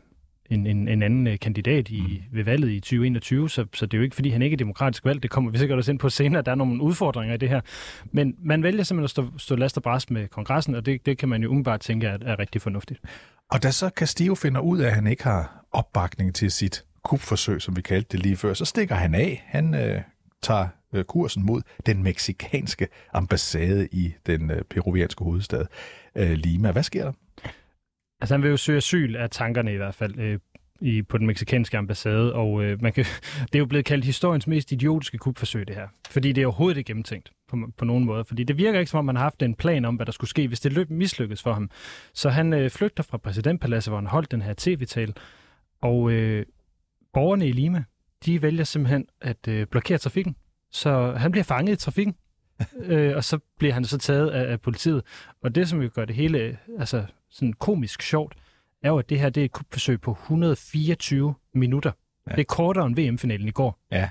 en, 0.50 0.68
en, 0.68 0.88
en 0.88 1.04
anden 1.04 1.28
øh, 1.28 1.40
kandidat 1.40 1.90
i, 1.90 2.24
mm. 2.32 2.38
ved 2.38 2.44
valget 2.44 2.70
i 2.70 2.80
2021, 2.80 3.50
så, 3.50 3.66
så 3.74 3.86
det 3.86 3.94
er 3.94 3.98
jo 3.98 4.04
ikke, 4.04 4.16
fordi 4.16 4.30
han 4.30 4.42
ikke 4.42 4.54
er 4.54 4.58
demokratisk 4.58 5.06
valgt. 5.06 5.24
Det 5.24 5.32
kommer 5.32 5.52
vi 5.52 5.58
sikkert 5.58 5.78
også 5.78 5.92
ind 5.92 6.00
på 6.00 6.10
senere. 6.10 6.42
Der 6.42 6.52
er 6.52 6.56
nogle 6.56 6.82
udfordringer 6.82 7.36
i 7.36 7.38
det 7.38 7.50
her. 7.50 7.62
Men 8.12 8.36
man 8.44 8.64
vælger 8.64 8.84
simpelthen 8.84 9.04
at 9.04 9.10
stå, 9.10 9.38
stå 9.38 9.56
last 9.56 9.78
og 9.78 9.84
bræst 9.84 10.12
med 10.12 10.28
kongressen, 10.28 10.76
og 10.76 10.86
det, 10.86 11.06
det 11.06 11.18
kan 11.18 11.30
man 11.30 11.44
jo 11.44 11.50
umiddelbart 11.50 11.80
tænke 11.80 12.08
er, 12.08 12.18
er 12.22 12.40
rigtig 12.40 12.62
fornuftigt. 12.62 13.00
Og 13.52 13.64
da 13.64 13.72
så 13.72 13.90
Castillo 13.90 14.36
finder 14.36 14.62
ud 14.62 14.80
af, 14.80 14.88
at 14.88 14.96
han 14.96 15.08
ikke 15.08 15.24
har 15.24 15.66
opbakning 15.72 16.36
til 16.36 16.52
sit 16.52 16.86
kupforsøg, 17.04 17.62
som 17.62 17.76
vi 17.76 17.82
kaldte 17.82 18.18
det 18.18 18.20
lige 18.20 18.38
før, 18.38 18.54
så 18.54 18.66
stikker 18.66 18.96
han 18.96 19.16
af. 19.16 19.44
Han 19.48 19.76
øh, 19.76 20.02
tager 20.42 20.68
øh, 20.94 21.04
kursen 21.04 21.46
mod 21.46 21.62
den 21.86 22.04
meksikanske 22.04 22.88
ambassade 23.14 23.88
i 23.92 24.14
den 24.26 24.52
øh, 24.52 24.62
peruvianske 24.70 25.24
hovedstad 25.24 25.66
øh, 26.16 26.32
Lima. 26.32 26.72
Hvad 26.72 26.84
sker 26.84 27.04
der? 27.04 27.12
Altså 28.26 28.34
han 28.34 28.44
vil 28.44 28.50
jo 28.50 28.58
søge 28.58 28.78
asyl 28.78 29.16
af 29.16 29.30
tankerne 29.30 29.74
i 29.74 29.78
hvert 29.78 29.96
fald 29.96 30.20
øh, 30.20 30.40
i, 30.82 31.02
på 31.02 31.18
den 31.18 31.28
meksikanske 31.28 31.78
ambassade, 31.78 32.34
og 32.34 32.64
øh, 32.64 32.82
man 32.82 32.94
kan, 32.94 33.06
det 33.52 33.56
er 33.56 33.60
jo 33.60 33.66
blevet 33.66 33.86
kaldt 33.86 34.06
historiens 34.06 34.48
mest 34.48 34.72
idiotiske 34.72 35.18
kupforsøg 35.18 35.68
det 35.68 35.76
her, 35.76 35.88
fordi 36.10 36.32
det 36.32 36.42
er 36.42 36.46
overhovedet 36.46 36.78
ikke 36.78 36.88
gennemtænkt 36.88 37.32
på, 37.48 37.58
på 37.78 37.86
nogen 37.86 38.06
måde, 38.06 38.26
fordi 38.26 38.44
det 38.44 38.58
virker 38.58 38.80
ikke 38.80 38.92
som 38.92 38.98
om 38.98 39.06
man 39.06 39.16
har 39.16 39.24
haft 39.24 39.44
en 39.44 39.56
plan 39.56 39.86
om, 39.86 39.96
hvad 39.96 40.06
der 40.06 40.12
skulle 40.12 40.30
ske, 40.30 40.48
hvis 40.48 40.60
det 40.60 40.74
løb 40.74 40.90
mislykkedes 40.90 41.44
for 41.44 41.54
ham. 41.54 41.70
Så 42.14 42.30
han 42.30 42.54
øh, 42.54 42.70
flygter 42.70 43.04
fra 43.04 43.18
præsidentpaladset, 43.18 43.92
hvor 43.92 44.00
han 44.00 44.08
holdt 44.08 44.32
den 44.32 44.42
her 44.42 44.54
tv-tale, 44.58 45.14
og 45.82 46.12
øh, 46.12 46.46
borgerne 47.14 47.48
i 47.48 47.52
Lima, 47.52 47.84
de 48.26 48.42
vælger 48.42 48.64
simpelthen 48.64 49.06
at 49.22 49.48
øh, 49.48 49.68
blokere 49.68 49.98
trafikken, 49.98 50.36
så 50.72 51.12
han 51.12 51.32
bliver 51.32 51.44
fanget 51.44 51.74
i 51.74 51.76
trafikken, 51.76 52.16
øh, 52.78 53.16
og 53.16 53.24
så 53.24 53.40
bliver 53.58 53.74
han 53.74 53.86
så 53.86 53.98
taget 53.98 54.30
af, 54.30 54.52
af 54.52 54.62
politiet. 54.62 55.04
Og 55.42 55.56
det, 55.56 55.70
som 55.70 55.82
jo 55.82 55.90
gør 55.94 56.06
det 56.06 56.16
hele 56.16 56.58
altså, 56.80 57.06
sådan 57.30 57.54
komisk 57.54 58.02
sjovt, 58.02 58.36
er 58.84 58.90
jo, 58.90 58.98
at 58.98 59.10
det 59.10 59.20
her 59.20 59.30
det 59.30 59.42
er 59.42 59.46
et 59.46 59.52
kupforsøg 59.52 60.02
på 60.02 60.12
124 60.12 61.34
minutter. 61.54 61.92
Ja. 62.28 62.32
Det 62.32 62.42
er 62.42 62.46
kortere 62.46 62.86
end 62.86 62.96
VM-finalen 62.96 63.48
i 63.48 63.52
går. 63.52 63.80
Ja. 63.92 64.10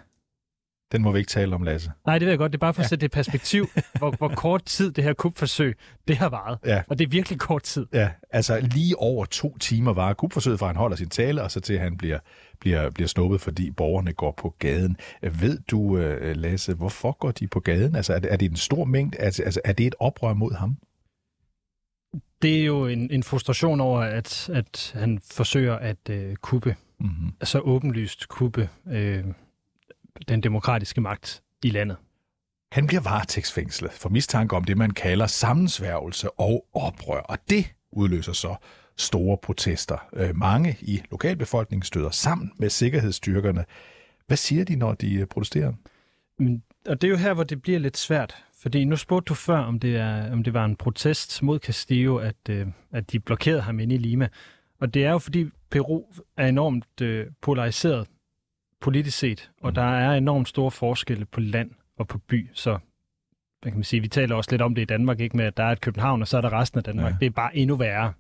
Den 0.95 1.03
må 1.03 1.13
vi 1.13 1.19
ikke 1.19 1.29
tale 1.29 1.55
om, 1.55 1.63
Lasse. 1.63 1.91
Nej, 2.07 2.19
det 2.19 2.27
ved 2.27 2.33
jeg 2.33 2.39
godt. 2.39 2.53
Det 2.53 2.57
er 2.57 2.61
bare 2.61 2.75
for 2.75 2.83
at 2.83 2.89
sætte 2.89 3.01
det 3.01 3.07
i 3.07 3.15
perspektiv, 3.15 3.67
hvor, 3.99 4.11
hvor 4.11 4.29
kort 4.29 4.65
tid 4.65 4.93
det 4.93 5.05
her 5.05 5.13
kupforsøg, 5.13 5.77
det 6.09 6.17
har 6.17 6.29
varet. 6.29 6.59
Ja. 6.67 6.83
Og 6.89 6.99
det 6.99 7.05
er 7.05 7.09
virkelig 7.09 7.39
kort 7.39 7.63
tid. 7.63 7.87
Ja, 7.93 8.11
altså 8.31 8.61
lige 8.61 8.99
over 8.99 9.25
to 9.25 9.59
timer 9.59 9.93
var 9.93 10.13
kupforsøget, 10.13 10.59
fra 10.59 10.67
han 10.67 10.77
holder 10.77 10.97
sin 10.97 11.09
tale, 11.09 11.43
og 11.43 11.51
så 11.51 11.61
til 11.61 11.79
han 11.79 11.97
bliver, 11.97 12.19
bliver, 12.61 12.91
bliver 12.91 13.09
snuppet, 13.09 13.41
fordi 13.41 13.71
borgerne 13.71 14.13
går 14.13 14.35
på 14.37 14.55
gaden. 14.59 14.97
Ved 15.23 15.59
du, 15.71 15.99
øh, 15.99 16.37
Lasse, 16.37 16.75
hvorfor 16.75 17.13
går 17.19 17.31
de 17.31 17.47
på 17.47 17.61
gaden? 17.61 17.97
Altså 17.97 18.13
er 18.15 18.19
det, 18.19 18.33
er 18.33 18.37
det 18.37 18.51
en 18.51 18.57
stor 18.57 18.85
mængde? 18.85 19.19
Altså, 19.19 19.43
altså 19.43 19.61
er 19.65 19.73
det 19.73 19.87
et 19.87 19.95
oprør 19.99 20.35
mod 20.35 20.53
ham? 20.53 20.77
det 22.43 22.61
er 22.61 22.65
jo 22.65 22.87
en, 22.87 23.11
en 23.11 23.23
frustration 23.23 23.81
over, 23.81 24.01
at, 24.01 24.51
at 24.53 24.93
han 24.95 25.21
forsøger 25.33 25.75
at 25.75 26.11
øh, 26.11 26.37
kuppe, 26.37 26.77
mm-hmm. 27.01 27.33
så 27.43 27.59
åbenlyst 27.59 28.29
kuppe 28.29 28.69
øh, 28.91 29.25
den 30.29 30.41
demokratiske 30.41 31.01
magt 31.01 31.43
i 31.63 31.71
landet. 31.71 31.97
Han 32.73 32.87
bliver 32.87 33.01
varetægtsfængslet 33.01 33.93
for 33.93 34.09
mistanke 34.09 34.57
om 34.57 34.65
det, 34.65 34.79
man 34.79 34.91
kalder 34.91 35.27
sammensværgelse 35.27 36.31
og 36.31 36.67
oprør, 36.73 37.21
og 37.21 37.39
det 37.51 37.67
udløser 37.93 38.33
så 38.33 38.57
store 38.97 39.39
protester. 39.43 40.09
Øh, 40.13 40.37
mange 40.37 40.77
i 40.81 41.03
lokalbefolkningen 41.11 41.83
støder 41.83 42.11
sammen 42.11 42.53
med 42.59 42.71
sikkerhedsstyrkerne. 42.71 43.65
Hvad 44.27 44.37
siger 44.37 44.65
de, 44.65 44.77
når 44.77 44.95
de 44.95 45.15
øh, 45.15 45.27
protesterer? 45.27 45.73
Og 46.87 47.01
det 47.01 47.05
er 47.05 47.11
jo 47.11 47.17
her, 47.17 47.35
hvor 47.35 47.45
det 47.45 47.63
bliver 47.63 47.79
lidt 47.79 47.97
svært, 47.97 48.45
Fordi 48.63 48.85
nu 48.85 48.97
spurgte 48.97 49.29
du 49.29 49.35
før, 49.35 49.59
om 49.59 49.81
det, 49.81 49.97
er, 49.97 50.33
om 50.33 50.45
det 50.45 50.55
var 50.55 50.65
en 50.65 50.77
protest 50.77 51.43
mod 51.43 51.59
Castillo, 51.59 52.17
at, 52.17 52.49
øh, 52.51 52.67
at 52.93 53.13
de 53.13 53.21
blokerede 53.21 53.61
ham 53.61 53.81
inde 53.81 53.95
i 53.95 53.99
Lima. 53.99 54.29
Og 54.81 54.95
det 54.95 55.05
er 55.05 55.11
jo 55.11 55.19
fordi 55.19 55.51
Peru 55.71 56.05
er 56.37 56.47
enormt 56.47 57.01
øh, 57.01 57.27
polariseret 57.43 58.07
politisk 58.85 59.19
set, 59.19 59.51
og 59.61 59.71
mm. 59.71 59.75
der 59.75 59.83
er 59.83 60.15
enormt 60.15 60.49
store 60.49 60.71
forskelle 60.71 61.25
på 61.25 61.41
land 61.41 61.71
og 61.99 62.09
på 62.09 62.19
by. 62.19 62.51
Så 62.53 62.79
hvad 63.63 63.73
kan 63.73 63.79
man 63.79 63.85
sige, 63.85 64.01
vi 64.01 64.09
taler 64.09 64.37
også 64.37 64.51
lidt 64.51 64.63
om 64.63 64.75
det 64.75 64.83
i 64.83 64.85
Danmark, 64.85 65.21
ikke 65.21 65.37
med 65.37 65.45
at 65.45 65.57
der 65.57 65.65
er 65.65 65.73
et 65.73 65.81
København, 65.81 66.23
og 66.23 66.29
så 66.29 66.37
er 66.37 66.41
der 66.41 66.61
resten 66.61 66.79
af 66.79 66.85
Danmark. 66.85 67.13
Ja. 67.13 67.17
Det 67.21 67.27
er 67.27 67.31
bare 67.31 67.57
endnu 67.57 67.77
værre 67.77 68.13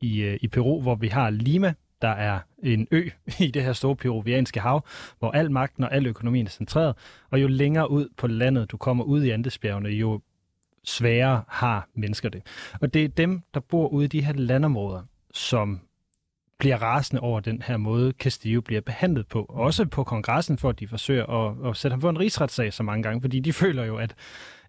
i, 0.00 0.22
øh, 0.22 0.38
i 0.42 0.48
Peru, 0.48 0.80
hvor 0.80 0.94
vi 0.94 1.08
har 1.08 1.30
Lima, 1.30 1.74
der 2.02 2.08
er 2.08 2.40
en 2.62 2.88
ø 2.90 3.08
i 3.46 3.50
det 3.50 3.62
her 3.62 3.72
store 3.72 3.96
peruvianske 3.96 4.60
hav, 4.60 4.86
hvor 5.18 5.30
al 5.30 5.50
magten 5.50 5.84
og 5.84 5.94
al 5.94 6.06
økonomien 6.06 6.46
er 6.46 6.50
centreret, 6.50 6.96
og 7.30 7.42
jo 7.42 7.48
længere 7.48 7.90
ud 7.90 8.08
på 8.16 8.26
landet 8.26 8.70
du 8.70 8.76
kommer 8.76 9.04
ud 9.04 9.22
i 9.22 9.30
Andesbjergene, 9.30 9.88
jo 9.88 10.20
sværere 10.84 11.42
har 11.48 11.88
mennesker 11.94 12.28
det. 12.28 12.42
Og 12.80 12.94
det 12.94 13.04
er 13.04 13.08
dem, 13.08 13.42
der 13.54 13.60
bor 13.60 13.88
ude 13.88 14.04
i 14.04 14.08
de 14.08 14.24
her 14.24 14.32
landområder, 14.32 15.02
som 15.34 15.80
bliver 16.62 16.82
rasende 16.82 17.20
over 17.20 17.40
den 17.40 17.62
her 17.62 17.76
måde, 17.76 18.12
Castillo 18.18 18.60
bliver 18.60 18.80
behandlet 18.80 19.28
på. 19.28 19.46
Også 19.48 19.86
på 19.86 20.04
kongressen, 20.04 20.58
for 20.58 20.68
at 20.68 20.80
de 20.80 20.88
forsøger 20.88 21.26
at, 21.26 21.70
at 21.70 21.76
sætte 21.76 21.92
ham 21.92 22.00
for 22.00 22.10
en 22.10 22.18
rigsretssag 22.18 22.72
så 22.72 22.82
mange 22.82 23.02
gange, 23.02 23.20
fordi 23.20 23.40
de 23.40 23.52
føler 23.52 23.84
jo, 23.84 23.96
at 23.96 24.14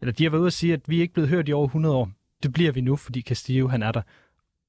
eller 0.02 0.14
de 0.14 0.24
har 0.24 0.30
været 0.30 0.42
ude 0.42 0.48
at 0.48 0.54
sige, 0.54 0.74
at 0.74 0.80
vi 0.88 0.98
er 0.98 1.02
ikke 1.02 1.14
blevet 1.14 1.30
hørt 1.30 1.50
i 1.50 1.54
over 1.54 1.66
100 1.66 1.96
år. 1.96 2.12
Det 2.44 2.54
bliver 2.54 2.72
vi 2.72 2.82
nu, 2.82 2.96
fordi 2.96 3.22
Castillo 3.22 3.68
han 3.68 3.84
er 3.84 3.92
der. 3.92 4.02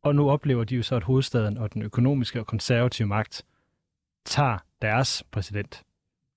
Og 0.02 0.14
nu 0.14 0.30
oplever 0.30 0.64
de 0.64 0.76
jo 0.76 0.82
så, 0.82 0.96
at 0.96 1.02
hovedstaden 1.02 1.58
og 1.58 1.74
den 1.74 1.82
økonomiske 1.82 2.40
og 2.40 2.46
konservative 2.46 3.08
magt 3.08 3.44
tager 4.24 4.58
deres 4.82 5.24
præsident 5.32 5.82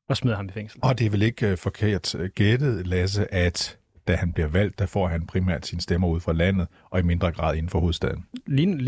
og 0.10 0.18
smider 0.18 0.36
ham 0.36 0.46
i 0.46 0.52
fængsel. 0.52 0.80
Og 0.84 1.00
det 1.00 1.06
er 1.06 1.10
vel 1.10 1.22
ikke 1.22 1.52
uh, 1.52 1.58
forkert 1.58 2.16
gættet, 2.36 2.88
Lasse, 2.88 3.34
at 3.34 3.78
da 4.08 4.16
han 4.16 4.34
bliver 4.34 4.48
valgt, 4.48 4.80
der 4.80 4.86
får 4.86 5.08
han 5.08 5.28
primært 5.28 5.66
sine 5.66 5.82
stemmer 5.82 6.08
ud 6.08 6.20
fra 6.20 6.34
landet, 6.34 6.68
og 6.90 7.00
i 7.00 7.04
mindre 7.04 7.32
grad 7.32 7.56
inden 7.56 7.70
for 7.70 7.80
hovedstaden. 7.80 8.26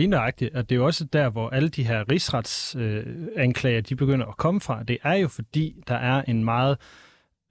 Nøjagtigt, 0.09 0.55
at 0.55 0.69
det 0.69 0.75
er 0.75 0.79
jo 0.79 0.85
også 0.85 1.05
der, 1.05 1.29
hvor 1.29 1.49
alle 1.49 1.69
de 1.69 1.83
her 1.83 2.11
rigsretsanklager, 2.11 3.77
øh, 3.77 3.83
de 3.89 3.95
begynder 3.95 4.25
at 4.25 4.37
komme 4.37 4.61
fra. 4.61 4.83
Det 4.83 4.97
er 5.03 5.13
jo 5.13 5.27
fordi, 5.27 5.83
der 5.87 5.95
er 5.95 6.21
en 6.21 6.43
meget, 6.43 6.77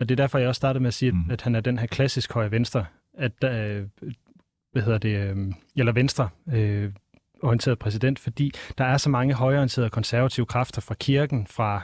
og 0.00 0.08
det 0.08 0.10
er 0.10 0.16
derfor, 0.16 0.38
jeg 0.38 0.48
også 0.48 0.58
startede 0.58 0.82
med 0.82 0.88
at 0.88 0.94
sige, 0.94 1.12
mm. 1.12 1.30
at 1.30 1.42
han 1.42 1.54
er 1.54 1.60
den 1.60 1.78
her 1.78 1.86
klassisk 1.86 2.32
højre 2.32 2.50
venstre, 2.50 2.84
at 3.18 3.44
øh, 3.44 3.86
hvad 4.72 4.82
hedder 4.82 4.98
det, 4.98 5.16
øh, 5.16 5.36
eller 5.76 5.92
venstre, 5.92 6.28
øh, 6.52 6.92
orienteret 7.42 7.78
præsident, 7.78 8.18
fordi 8.18 8.52
der 8.78 8.84
er 8.84 8.96
så 8.96 9.10
mange 9.10 9.34
højorienterede 9.34 9.90
konservative 9.90 10.46
kræfter 10.46 10.80
fra 10.80 10.94
kirken, 10.94 11.46
fra 11.46 11.82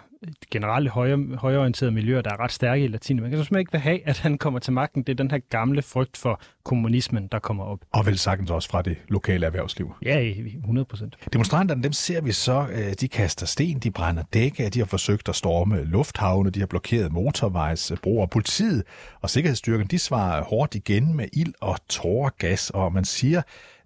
generelle 0.50 0.90
højre, 0.90 1.18
højorienterede 1.38 1.94
miljøer, 1.94 2.22
der 2.22 2.30
er 2.30 2.40
ret 2.40 2.52
stærke 2.52 2.84
i 2.84 2.88
Latinamerika. 2.88 3.36
Jeg 3.36 3.44
synes 3.44 3.58
ikke 3.58 3.72
vil 3.72 3.80
have, 3.80 4.08
at 4.08 4.18
han 4.18 4.38
kommer 4.38 4.60
til 4.60 4.72
magten. 4.72 5.02
Det 5.02 5.12
er 5.12 5.16
den 5.16 5.30
her 5.30 5.38
gamle 5.38 5.82
frygt 5.82 6.16
for 6.16 6.40
kommunismen, 6.64 7.28
der 7.32 7.38
kommer 7.38 7.64
op. 7.64 7.78
Og 7.92 8.06
vel 8.06 8.18
sagtens 8.18 8.50
også 8.50 8.68
fra 8.68 8.82
det 8.82 8.96
lokale 9.08 9.46
erhvervsliv. 9.46 9.94
Ja, 10.02 10.20
100 10.20 10.84
procent. 10.84 11.16
Demonstranterne, 11.32 11.82
dem 11.82 11.92
ser 11.92 12.20
vi 12.20 12.32
så, 12.32 12.66
øh, 12.72 12.92
de 13.00 13.08
kaster 13.08 13.46
sten, 13.46 13.78
de 13.78 13.90
brænder 13.90 14.22
dække, 14.34 14.68
de 14.68 14.78
har 14.78 14.86
forsøgt 14.86 15.28
at 15.28 15.36
storme 15.36 15.84
lufthavne, 15.84 16.50
de 16.50 16.60
har 16.60 16.66
blokeret 16.66 17.12
motorvejsbroer. 17.12 18.26
Politiet 18.26 18.82
og 19.20 19.30
sikkerhedsstyrken, 19.30 19.86
de 19.86 19.98
svarer 19.98 20.44
hårdt 20.44 20.74
igen 20.74 21.16
med 21.16 21.28
ild 21.32 21.54
og 21.60 21.76
tåregas, 21.88 22.70
og 22.70 22.92
man 22.92 23.04
siger, 23.04 23.42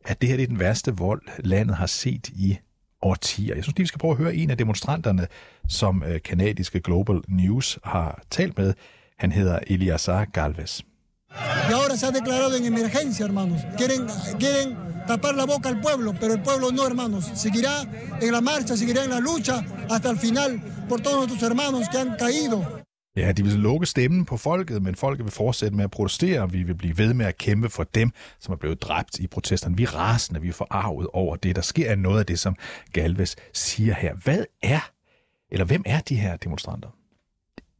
at 0.08 0.20
det 0.20 0.28
her 0.28 0.36
det 0.36 0.42
er 0.42 0.46
den 0.46 0.60
værste 0.60 0.96
vold, 0.96 1.22
landet 1.44 1.76
har 1.76 1.86
set 1.86 2.28
i 2.28 2.58
årtier. 3.02 3.54
Jeg 3.54 3.64
synes 3.64 3.76
lige, 3.76 3.84
vi 3.84 3.86
skal 3.86 3.98
prøve 3.98 4.12
at 4.12 4.18
høre 4.18 4.34
en 4.34 4.50
af 4.50 4.56
demonstranterne, 4.56 5.26
som 5.68 6.02
øh, 6.06 6.22
kanadiske 6.22 6.80
Global 6.80 7.20
News 7.28 7.78
har 7.84 8.22
talt 8.30 8.58
med. 8.58 8.74
Han 9.18 9.32
hedder 9.32 9.58
Eliasar 9.66 10.24
Galvez. 10.24 10.80
Y 11.68 11.72
ahora 11.72 11.96
se 11.96 12.06
ha 12.06 12.12
declarado 12.12 12.56
en 12.56 12.64
emergencia, 12.64 13.24
hermanos. 13.26 13.60
Quieren, 13.76 14.02
quieren 14.40 14.68
tapar 15.06 15.34
la 15.34 15.44
boca 15.44 15.68
al 15.68 15.80
pueblo, 15.80 16.14
pero 16.20 16.32
el 16.32 16.40
pueblo 16.40 16.70
no, 16.72 16.86
hermanos. 16.86 17.24
Seguirá 17.34 17.74
en 18.22 18.32
la 18.32 18.40
marcha, 18.40 18.76
seguirá 18.76 19.04
en 19.04 19.10
la 19.10 19.20
lucha 19.20 19.56
hasta 19.90 20.08
el 20.10 20.18
final 20.18 20.50
por 20.88 21.00
todos 21.00 21.16
nuestros 21.18 21.42
hermanos 21.42 21.88
que 21.90 21.98
han 21.98 22.16
caído. 22.16 22.87
Ja, 23.18 23.32
de 23.32 23.42
vil 23.42 23.52
lukke 23.52 23.86
stemmen 23.86 24.24
på 24.24 24.36
folket, 24.36 24.82
men 24.82 24.94
folket 24.94 25.24
vil 25.24 25.32
fortsætte 25.32 25.76
med 25.76 25.84
at 25.84 25.90
protestere. 25.90 26.50
Vi 26.52 26.62
vil 26.62 26.74
blive 26.74 26.98
ved 26.98 27.14
med 27.14 27.26
at 27.26 27.38
kæmpe 27.38 27.68
for 27.68 27.84
dem, 27.84 28.10
som 28.40 28.52
er 28.52 28.56
blevet 28.56 28.82
dræbt 28.82 29.18
i 29.18 29.26
protesterne. 29.26 29.76
Vi 29.76 29.82
er 29.82 29.94
rasende, 29.94 30.40
vi 30.40 30.48
er 30.48 30.52
forarvet 30.52 31.06
over 31.12 31.36
det. 31.36 31.56
Der 31.56 31.62
sker 31.62 31.94
noget 31.94 32.20
af 32.20 32.26
det, 32.26 32.38
som 32.38 32.56
Galvez 32.92 33.36
siger 33.52 33.94
her. 33.94 34.14
Hvad 34.14 34.44
er, 34.62 34.90
eller 35.50 35.64
hvem 35.64 35.82
er 35.86 36.00
de 36.00 36.16
her 36.16 36.36
demonstranter? 36.36 36.88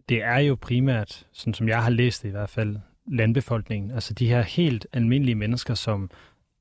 Det 0.09 0.23
er 0.23 0.39
jo 0.39 0.57
primært, 0.61 1.27
sådan 1.33 1.55
som 1.55 1.69
jeg 1.69 1.83
har 1.83 1.91
læst 1.91 2.23
det 2.23 2.29
i 2.29 2.33
hvert 2.33 2.51
fald, 2.51 2.77
landbefolkningen. 3.13 3.91
Altså 3.91 4.15
de 4.15 4.29
her 4.29 4.43
helt 4.43 4.87
almindelige 4.93 5.35
mennesker, 5.35 5.75
som 5.75 6.11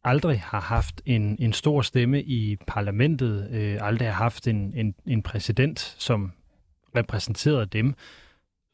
aldrig 0.04 0.42
har 0.42 0.62
haft 0.62 1.02
en, 1.06 1.36
en 1.40 1.54
stor 1.54 1.82
stemme 1.82 2.24
i 2.24 2.58
parlamentet, 2.68 3.50
øh, 3.52 3.78
aldrig 3.82 4.08
har 4.08 4.16
haft 4.16 4.48
en, 4.48 4.74
en, 4.76 4.96
en 5.08 5.22
præsident, 5.22 5.80
som 5.80 6.32
repræsenterede 6.96 7.66
dem 7.66 7.96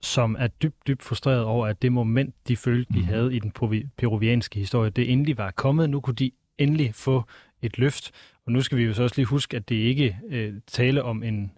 som 0.03 0.36
er 0.39 0.48
dybt, 0.48 0.88
dybt 0.88 1.03
frustreret 1.03 1.43
over, 1.43 1.67
at 1.67 1.81
det 1.81 1.91
moment, 1.91 2.36
de 2.48 2.57
følte, 2.57 2.93
de 2.93 3.00
mm. 3.00 3.05
havde 3.05 3.36
i 3.36 3.39
den 3.39 3.51
peruvianske 3.98 4.60
historie, 4.60 4.89
det 4.89 5.12
endelig 5.12 5.38
var 5.38 5.51
kommet. 5.51 5.89
Nu 5.89 6.00
kunne 6.01 6.15
de 6.15 6.31
endelig 6.57 6.95
få 6.95 7.24
et 7.62 7.77
løft. 7.77 8.12
Og 8.45 8.51
nu 8.51 8.62
skal 8.62 8.77
vi 8.77 8.83
jo 8.83 8.93
så 8.93 9.03
også 9.03 9.15
lige 9.15 9.25
huske, 9.25 9.57
at 9.57 9.69
det 9.69 9.75
ikke 9.75 10.19
øh, 10.29 10.53
tale 10.67 11.03
om 11.03 11.24
en, 11.24 11.51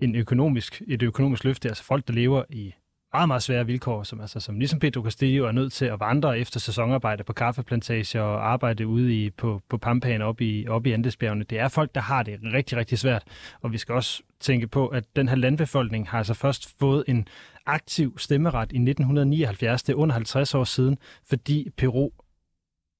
en 0.00 0.14
økonomisk, 0.14 0.82
et 0.88 1.02
økonomisk 1.02 1.44
løft. 1.44 1.62
Det 1.62 1.68
er 1.68 1.70
altså 1.70 1.84
folk, 1.84 2.08
der 2.08 2.14
lever 2.14 2.44
i 2.50 2.74
meget, 3.12 3.28
meget 3.28 3.42
svære 3.42 3.66
vilkår, 3.66 4.02
som, 4.02 4.20
altså, 4.20 4.40
som 4.40 4.58
ligesom 4.58 4.78
Pedro 4.78 5.02
Castillo 5.02 5.46
er 5.46 5.52
nødt 5.52 5.72
til 5.72 5.84
at 5.84 6.00
vandre 6.00 6.38
efter 6.38 6.60
sæsonarbejde 6.60 7.24
på 7.24 7.32
kaffeplantager 7.32 8.20
og 8.20 8.52
arbejde 8.52 8.86
ude 8.86 9.24
i, 9.24 9.30
på, 9.30 9.62
på 9.68 9.78
Pampaen 9.78 10.22
op 10.22 10.40
i, 10.40 10.66
op 10.68 10.86
i 10.86 10.92
Andesbjergene. 10.92 11.44
Det 11.44 11.58
er 11.58 11.68
folk, 11.68 11.94
der 11.94 12.00
har 12.00 12.22
det 12.22 12.40
rigtig, 12.42 12.78
rigtig 12.78 12.98
svært. 12.98 13.22
Og 13.60 13.72
vi 13.72 13.78
skal 13.78 13.94
også 13.94 14.22
tænke 14.40 14.66
på, 14.66 14.88
at 14.88 15.04
den 15.16 15.28
her 15.28 15.36
landbefolkning 15.36 16.08
har 16.08 16.18
altså 16.18 16.34
først 16.34 16.78
fået 16.78 17.04
en 17.08 17.28
aktiv 17.68 18.18
stemmeret 18.18 18.72
i 18.72 18.76
1979, 18.76 19.82
det 19.82 19.92
er 19.92 19.96
under 19.96 20.12
50 20.14 20.54
år 20.54 20.64
siden, 20.64 20.98
fordi 21.28 21.70
Peru 21.76 22.10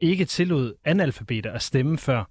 ikke 0.00 0.24
tillod 0.24 0.74
analfabeter 0.84 1.52
at 1.52 1.62
stemme 1.62 1.98
før. 1.98 2.24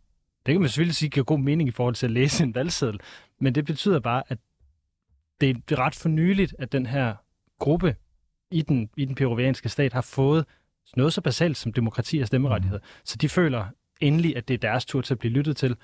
Det 0.45 0.53
kan 0.53 0.61
man 0.61 0.69
selvfølgelig 0.69 0.95
sige 0.95 1.09
giver 1.09 1.23
god 1.23 1.39
mening 1.39 1.69
i 1.69 1.71
forhold 1.71 1.95
til 1.95 2.05
at 2.05 2.11
læse 2.11 2.43
en 2.43 2.55
valgseddel, 2.55 2.99
men 3.39 3.55
det 3.55 3.65
betyder 3.65 3.99
bare, 3.99 4.23
at 4.27 4.37
det 5.41 5.49
er 5.71 5.79
ret 5.79 5.95
for 5.95 6.09
nyligt, 6.09 6.55
at 6.59 6.71
den 6.71 6.85
her 6.85 7.15
gruppe 7.59 7.95
i 8.51 8.61
den, 8.61 8.89
i 8.97 9.05
den 9.05 9.15
peruvianske 9.15 9.69
stat 9.69 9.93
har 9.93 10.01
fået 10.01 10.45
noget 10.95 11.13
så 11.13 11.21
basalt 11.21 11.57
som 11.57 11.73
demokrati 11.73 12.19
og 12.19 12.27
stemmerettighed. 12.27 12.79
Mm. 12.79 12.85
Så 13.03 13.17
de 13.17 13.29
føler 13.29 13.65
endelig, 14.01 14.37
at 14.37 14.47
det 14.47 14.53
er 14.53 14.57
deres 14.57 14.85
tur 14.85 15.01
til 15.01 15.13
at 15.13 15.19
blive 15.19 15.33
lyttet 15.33 15.57
til, 15.57 15.75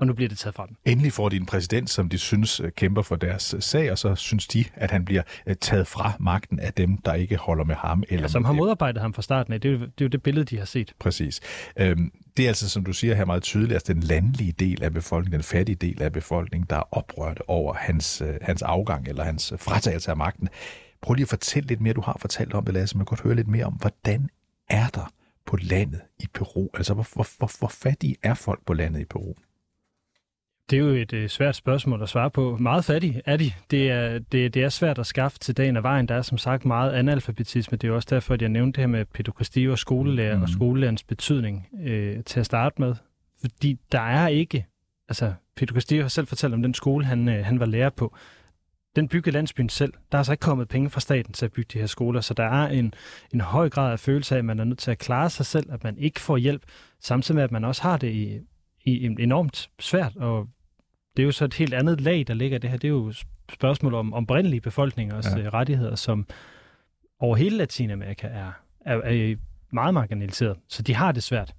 og 0.00 0.06
nu 0.06 0.12
bliver 0.12 0.28
det 0.28 0.38
taget 0.38 0.54
fra 0.54 0.66
dem. 0.66 0.76
Endelig 0.84 1.12
får 1.12 1.28
de 1.28 1.36
en 1.36 1.46
præsident, 1.46 1.90
som 1.90 2.08
de 2.08 2.18
synes 2.18 2.60
øh, 2.60 2.72
kæmper 2.72 3.02
for 3.02 3.16
deres 3.16 3.54
øh, 3.54 3.62
sag, 3.62 3.92
og 3.92 3.98
så 3.98 4.14
synes 4.14 4.46
de, 4.46 4.64
at 4.74 4.90
han 4.90 5.04
bliver 5.04 5.22
øh, 5.46 5.56
taget 5.60 5.86
fra 5.86 6.12
magten 6.20 6.60
af 6.60 6.72
dem, 6.72 6.98
der 6.98 7.14
ikke 7.14 7.36
holder 7.36 7.64
med 7.64 7.74
ham. 7.74 8.02
Eller 8.08 8.22
ja, 8.22 8.28
som 8.28 8.44
har 8.44 8.52
modarbejdet 8.52 9.02
ham 9.02 9.14
fra 9.14 9.22
starten 9.22 9.52
af. 9.52 9.60
Det 9.60 9.68
er, 9.68 9.72
jo, 9.72 9.78
det 9.80 9.86
er 9.86 10.04
jo 10.04 10.08
det 10.08 10.22
billede, 10.22 10.44
de 10.44 10.58
har 10.58 10.64
set. 10.64 10.92
Præcis. 10.98 11.40
Øhm, 11.76 12.12
det 12.36 12.44
er 12.44 12.48
altså, 12.48 12.68
som 12.68 12.84
du 12.84 12.92
siger 12.92 13.14
her 13.14 13.24
meget 13.24 13.42
tydeligt, 13.42 13.72
altså 13.72 13.92
den 13.92 14.02
landlige 14.02 14.52
del 14.52 14.82
af 14.82 14.92
befolkningen, 14.92 15.38
den 15.38 15.44
fattige 15.44 15.76
del 15.76 16.02
af 16.02 16.12
befolkningen, 16.12 16.66
der 16.70 16.76
er 16.76 16.96
oprørt 16.96 17.42
over 17.48 17.74
hans, 17.74 18.22
hans 18.42 18.62
afgang 18.62 19.08
eller 19.08 19.24
hans 19.24 19.52
fratagelse 19.58 20.10
af 20.10 20.16
magten. 20.16 20.48
Prøv 21.02 21.14
lige 21.14 21.24
at 21.24 21.28
fortælle 21.28 21.66
lidt 21.66 21.80
mere, 21.80 21.94
du 21.94 22.00
har 22.00 22.16
fortalt 22.20 22.54
om 22.54 22.64
det, 22.64 22.74
Lasse, 22.74 22.96
men 22.96 23.04
godt 23.04 23.20
høre 23.20 23.34
lidt 23.34 23.48
mere 23.48 23.64
om, 23.64 23.72
hvordan 23.72 24.28
er 24.68 24.88
der 24.88 25.12
på 25.46 25.56
landet 25.56 26.00
i 26.18 26.26
Peru? 26.34 26.68
Altså, 26.74 26.94
hvor, 26.94 27.06
hvor, 27.14 27.26
hvor, 27.38 27.50
hvor 27.58 27.68
fattige 27.68 28.16
er 28.22 28.34
folk 28.34 28.60
på 28.66 28.74
landet 28.74 29.00
i 29.00 29.04
Peru? 29.04 29.34
Det 30.70 30.76
er 30.76 30.80
jo 30.80 30.88
et 30.88 31.12
øh, 31.12 31.28
svært 31.28 31.56
spørgsmål 31.56 32.02
at 32.02 32.08
svare 32.08 32.30
på. 32.30 32.56
Meget 32.56 32.84
fattige 32.84 33.22
er 33.24 33.36
de. 33.36 33.52
Det 33.70 33.90
er, 33.90 34.18
det, 34.18 34.54
det 34.54 34.64
er 34.64 34.68
svært 34.68 34.98
at 34.98 35.06
skaffe 35.06 35.38
til 35.38 35.56
dagen 35.56 35.76
af 35.76 35.82
vejen. 35.82 36.08
Der 36.08 36.14
er 36.14 36.22
som 36.22 36.38
sagt 36.38 36.64
meget 36.64 36.92
analfabetisme. 36.92 37.78
Det 37.78 37.88
er 37.88 37.92
også 37.92 38.08
derfor, 38.10 38.34
at 38.34 38.42
jeg 38.42 38.48
nævnte 38.48 38.76
det 38.76 38.82
her 38.82 38.86
med 38.86 39.32
Castillo 39.38 39.72
og 39.72 39.78
skolelærer 39.78 40.36
mm. 40.36 40.42
og 40.42 40.48
skolelærens 40.48 41.02
betydning 41.02 41.68
øh, 41.82 42.24
til 42.24 42.40
at 42.40 42.46
starte 42.46 42.82
med. 42.82 42.94
Fordi 43.40 43.78
der 43.92 44.00
er 44.00 44.28
ikke... 44.28 44.66
Altså, 45.08 45.32
Peter 45.56 45.74
Castillo 45.74 46.02
har 46.02 46.08
selv 46.08 46.26
fortalt 46.26 46.54
om 46.54 46.62
den 46.62 46.74
skole, 46.74 47.04
han, 47.04 47.28
øh, 47.28 47.44
han 47.44 47.60
var 47.60 47.66
lærer 47.66 47.90
på. 47.90 48.16
Den 48.96 49.08
byggede 49.08 49.34
landsbyen 49.34 49.68
selv. 49.68 49.92
Der 49.92 50.18
er 50.18 50.20
altså 50.20 50.32
ikke 50.32 50.40
kommet 50.40 50.68
penge 50.68 50.90
fra 50.90 51.00
staten 51.00 51.32
til 51.32 51.44
at 51.44 51.52
bygge 51.52 51.68
de 51.72 51.78
her 51.78 51.86
skoler, 51.86 52.20
så 52.20 52.34
der 52.34 52.44
er 52.44 52.68
en, 52.68 52.94
en 53.34 53.40
høj 53.40 53.68
grad 53.68 53.92
af 53.92 54.00
følelse 54.00 54.34
af, 54.34 54.38
at 54.38 54.44
man 54.44 54.58
er 54.58 54.64
nødt 54.64 54.78
til 54.78 54.90
at 54.90 54.98
klare 54.98 55.30
sig 55.30 55.46
selv, 55.46 55.72
at 55.72 55.84
man 55.84 55.98
ikke 55.98 56.20
får 56.20 56.36
hjælp, 56.36 56.62
samtidig 57.00 57.34
med, 57.34 57.44
at 57.44 57.52
man 57.52 57.64
også 57.64 57.82
har 57.82 57.96
det 57.96 58.12
i, 58.12 58.40
i 58.84 59.06
enormt 59.18 59.70
svært, 59.80 60.16
og 60.16 60.48
det 61.16 61.22
er 61.22 61.24
jo 61.26 61.32
så 61.32 61.44
et 61.44 61.54
helt 61.54 61.74
andet 61.74 62.00
lag, 62.00 62.24
der 62.26 62.34
ligger 62.34 62.58
det 62.58 62.70
her. 62.70 62.76
Det 62.76 62.88
er 62.88 62.92
jo 62.92 63.12
spørgsmål 63.52 63.94
om 63.94 64.12
oprindelige 64.14 64.60
befolkningers 64.60 65.26
ja. 65.26 65.38
Øh, 65.38 65.54
rettigheder, 65.54 65.94
som 65.94 66.26
over 67.20 67.36
hele 67.36 67.56
Latinamerika 67.56 68.26
er, 68.26 68.52
er, 68.80 68.96
er 68.96 69.36
meget 69.72 69.94
marginaliseret. 69.94 70.56
Så 70.68 70.82
de 70.82 70.94
har 70.94 71.12
det 71.12 71.22
svært. 71.22 71.54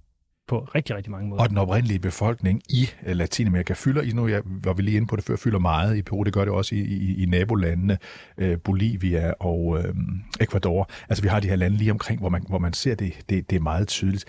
på 0.48 0.60
rigtig, 0.60 0.96
rigtig 0.96 1.12
mange 1.12 1.30
måder. 1.30 1.42
Og 1.42 1.50
den 1.50 1.58
oprindelige 1.58 2.00
befolkning 2.00 2.62
i 2.70 2.90
øh, 3.06 3.16
Latinamerika 3.16 3.74
fylder, 3.74 4.02
i 4.02 4.10
nu 4.10 4.28
jeg, 4.28 4.42
var 4.46 4.74
vi 4.74 4.82
lige 4.82 4.98
inde 4.98 5.08
på 5.08 5.16
det 5.16 5.24
før, 5.24 5.36
fylder 5.36 5.60
meget 5.60 5.98
i 5.98 6.02
Peru. 6.02 6.24
Det 6.24 6.34
gør 6.34 6.46
det 6.46 6.54
også 6.54 6.76
i, 6.76 6.80
i, 6.80 7.24
i 7.24 7.26
nabolandene, 7.26 7.98
øh, 8.38 8.58
Bolivia 8.60 9.34
og 9.40 9.80
øh, 9.80 9.96
Ecuador. 10.42 10.90
Altså 11.10 11.22
vi 11.22 11.28
har 11.28 11.40
de 11.40 11.48
her 11.48 11.56
lande 11.56 11.78
lige 11.78 11.92
omkring, 11.92 12.20
hvor 12.20 12.30
man, 12.30 12.44
hvor 12.50 12.60
man 12.60 12.74
ser 12.74 12.96
det, 12.96 13.14
det, 13.30 13.50
det 13.50 13.56
er 13.56 13.60
meget 13.60 13.88
tydeligt. 13.88 14.26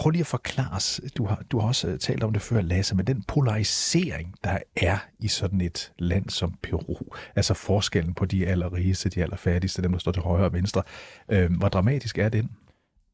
Prøv 0.00 0.10
lige 0.10 0.20
at 0.20 0.26
forklare 0.26 0.76
os, 0.76 1.00
du 1.16 1.26
har, 1.26 1.42
du 1.50 1.58
har 1.58 1.68
også 1.68 1.88
øh, 1.88 1.98
talt 1.98 2.22
om 2.22 2.32
det 2.32 2.42
før, 2.42 2.60
Lasse, 2.60 2.96
men 2.96 3.06
den 3.06 3.22
polarisering, 3.22 4.34
der 4.44 4.58
er 4.76 4.98
i 5.18 5.28
sådan 5.28 5.60
et 5.60 5.92
land 5.98 6.28
som 6.30 6.54
Peru, 6.62 6.96
altså 7.36 7.54
forskellen 7.54 8.14
på 8.14 8.24
de 8.24 8.46
allerrigeste, 8.46 9.08
de 9.08 9.22
allerfattigste, 9.22 9.82
dem 9.82 9.92
der 9.92 9.98
står 9.98 10.12
til 10.12 10.22
højre 10.22 10.44
og 10.44 10.52
venstre, 10.52 10.82
øh, 11.28 11.52
hvor 11.58 11.68
dramatisk 11.68 12.18
er 12.18 12.28
den? 12.28 12.50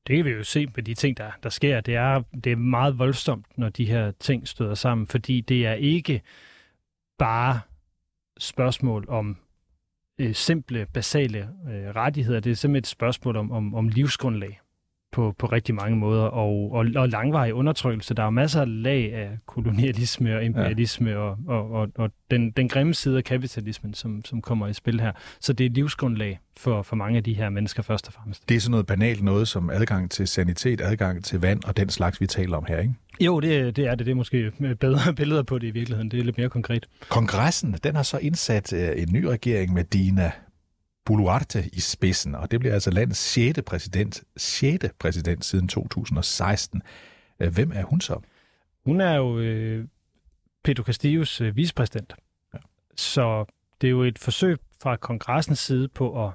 Det 0.07 0.17
kan 0.17 0.25
vi 0.25 0.31
jo 0.31 0.45
se 0.45 0.67
på 0.67 0.81
de 0.81 0.95
ting, 0.95 1.17
der, 1.17 1.31
der 1.43 1.49
sker. 1.49 1.81
Det 1.81 1.95
er, 1.95 2.23
det 2.45 2.53
er 2.53 2.57
meget 2.57 2.99
voldsomt, 2.99 3.47
når 3.57 3.69
de 3.69 3.85
her 3.85 4.11
ting 4.21 4.49
støder 4.49 4.75
sammen, 4.75 5.07
fordi 5.07 5.41
det 5.41 5.67
er 5.67 5.75
ikke 5.75 6.23
bare 7.19 7.61
spørgsmål 8.39 9.05
om 9.09 9.37
øh, 10.19 10.35
simple, 10.35 10.87
basale 10.95 11.39
øh, 11.39 11.97
rettigheder. 11.97 12.41
Det 12.41 12.51
er 12.51 12.57
simpelthen 12.57 12.81
et 12.81 12.87
spørgsmål 12.87 13.37
om, 13.37 13.53
om, 13.53 13.75
om 13.75 13.89
livsgrundlag 13.89 14.61
på, 15.17 15.35
på 15.39 15.47
rigtig 15.47 15.75
mange 15.75 15.97
måder, 15.97 16.23
og, 16.23 16.73
og, 16.73 16.87
og 16.97 17.09
langvarig 17.09 17.55
undertrykkelse. 17.55 18.15
Der 18.15 18.23
er 18.23 18.31
masser 18.31 18.61
af 18.61 18.83
lag 18.83 19.15
af 19.15 19.31
kolonialisme 19.47 20.37
og 20.37 20.45
imperialisme 20.45 21.11
ja. 21.11 21.17
og, 21.17 21.39
og, 21.47 21.71
og, 21.71 21.89
og 21.95 22.11
den, 22.31 22.51
den 22.51 22.69
grimme 22.69 22.95
side 22.95 23.17
af 23.17 23.25
kapitalismen, 23.25 23.95
som, 23.95 24.25
som 24.25 24.43
kommer 24.43 24.67
i 24.67 24.73
spil 24.73 25.01
her. 25.01 25.13
Så 25.41 25.53
det 25.53 25.67
er 25.67 25.71
livsgrundlag 25.71 26.41
for, 26.57 26.83
for 26.83 26.97
mange 26.97 27.17
af 27.17 27.25
de 27.25 27.35
her 27.35 27.51
mennesker 27.51 27.83
først 27.83 28.07
og 28.07 28.13
fremmest. 28.13 28.49
Det 28.49 28.57
er 28.57 28.61
sådan 28.61 28.71
noget 28.71 28.87
banalt 28.87 29.23
noget 29.23 29.49
som 29.49 29.71
adgang 29.71 30.11
til 30.11 30.29
sanitet, 30.29 30.81
adgang 30.81 31.25
til 31.25 31.41
vand 31.41 31.65
og 31.65 31.77
den 31.77 31.89
slags, 31.89 32.21
vi 32.21 32.27
taler 32.27 32.57
om 32.57 32.65
her, 32.69 32.79
ikke? 32.79 32.95
Jo, 33.21 33.41
det, 33.41 33.77
det 33.77 33.87
er 33.87 33.95
det. 33.95 34.07
Det 34.07 34.13
er 34.13 34.17
måske 34.17 34.53
bedre 34.81 35.15
billeder 35.21 35.43
på 35.43 35.59
det 35.59 35.67
i 35.67 35.71
virkeligheden. 35.71 36.11
Det 36.11 36.21
er 36.21 36.25
lidt 36.25 36.39
mere 36.39 36.49
konkret. 36.49 36.87
Kongressen, 37.09 37.77
den 37.85 37.97
har 37.97 38.03
så 38.03 38.19
indsat 38.19 38.73
øh, 38.73 39.03
en 39.03 39.09
ny 39.13 39.25
regering 39.25 39.73
med 39.73 39.85
Dina 39.85 40.33
Boluarte 41.07 41.71
i 41.73 41.81
spidsen, 41.81 42.35
og 42.35 42.51
det 42.51 42.61
bliver 42.61 42.75
altså 42.75 42.91
landets 42.91 43.21
6. 43.21 43.61
præsident, 43.67 44.25
6. 44.37 44.85
præsident 44.99 45.45
siden 45.45 45.69
2016. 45.69 46.83
Øh, 47.41 47.55
hvem 47.55 47.73
er 47.75 47.83
hun 47.83 48.01
så? 48.01 48.21
Hun 48.85 49.01
er 49.01 49.15
jo 49.15 49.39
øh, 49.39 49.85
Pedro 50.65 50.83
Castillos 50.83 51.41
øh, 51.41 51.57
vicepræsident. 51.57 52.15
Ja. 52.55 52.59
Så 52.97 53.45
det 53.81 53.87
er 53.87 53.91
jo 53.91 54.03
et 54.03 54.19
forsøg 54.19 54.59
fra 54.83 54.97
kongressens 54.97 55.59
side 55.59 55.89
på 55.89 56.27
at 56.27 56.33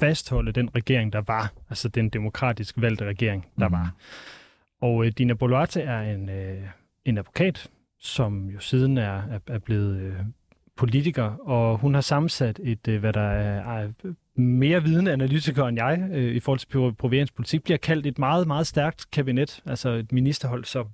fastholde 0.00 0.52
den 0.52 0.74
regering, 0.74 1.12
der 1.12 1.22
var, 1.26 1.52
altså 1.70 1.88
den 1.88 2.08
demokratisk 2.08 2.74
valgte 2.78 3.04
regering, 3.04 3.46
der 3.58 3.68
mm. 3.68 3.72
var. 3.72 3.94
Og 4.80 5.06
øh, 5.06 5.12
Dina 5.18 5.34
Boluarte 5.34 5.82
er 5.82 6.00
en, 6.00 6.28
øh, 6.28 6.62
en 7.04 7.18
advokat, 7.18 7.70
som 7.98 8.48
jo 8.48 8.60
siden 8.60 8.98
er, 8.98 9.22
er, 9.22 9.38
er 9.46 9.58
blevet 9.58 10.00
øh, 10.00 10.20
politiker, 10.76 11.22
og 11.22 11.78
hun 11.78 11.94
har 11.94 12.00
sammensat 12.00 12.60
et, 12.62 12.88
øh, 12.88 13.00
hvad 13.00 13.12
der 13.12 13.20
er, 13.20 13.88
mere 14.36 14.82
vidende 14.82 15.12
analytiker 15.12 15.64
end 15.64 15.78
jeg 15.78 16.08
øh, 16.12 16.34
i 16.34 16.40
forhold 16.40 16.58
til 16.58 16.96
provinspolitik, 16.98 17.62
bliver 17.62 17.76
kaldt 17.76 18.06
et 18.06 18.18
meget, 18.18 18.46
meget 18.46 18.66
stærkt 18.66 19.10
kabinet, 19.10 19.62
altså 19.66 19.88
et 19.88 20.12
ministerhold, 20.12 20.64
som 20.64 20.86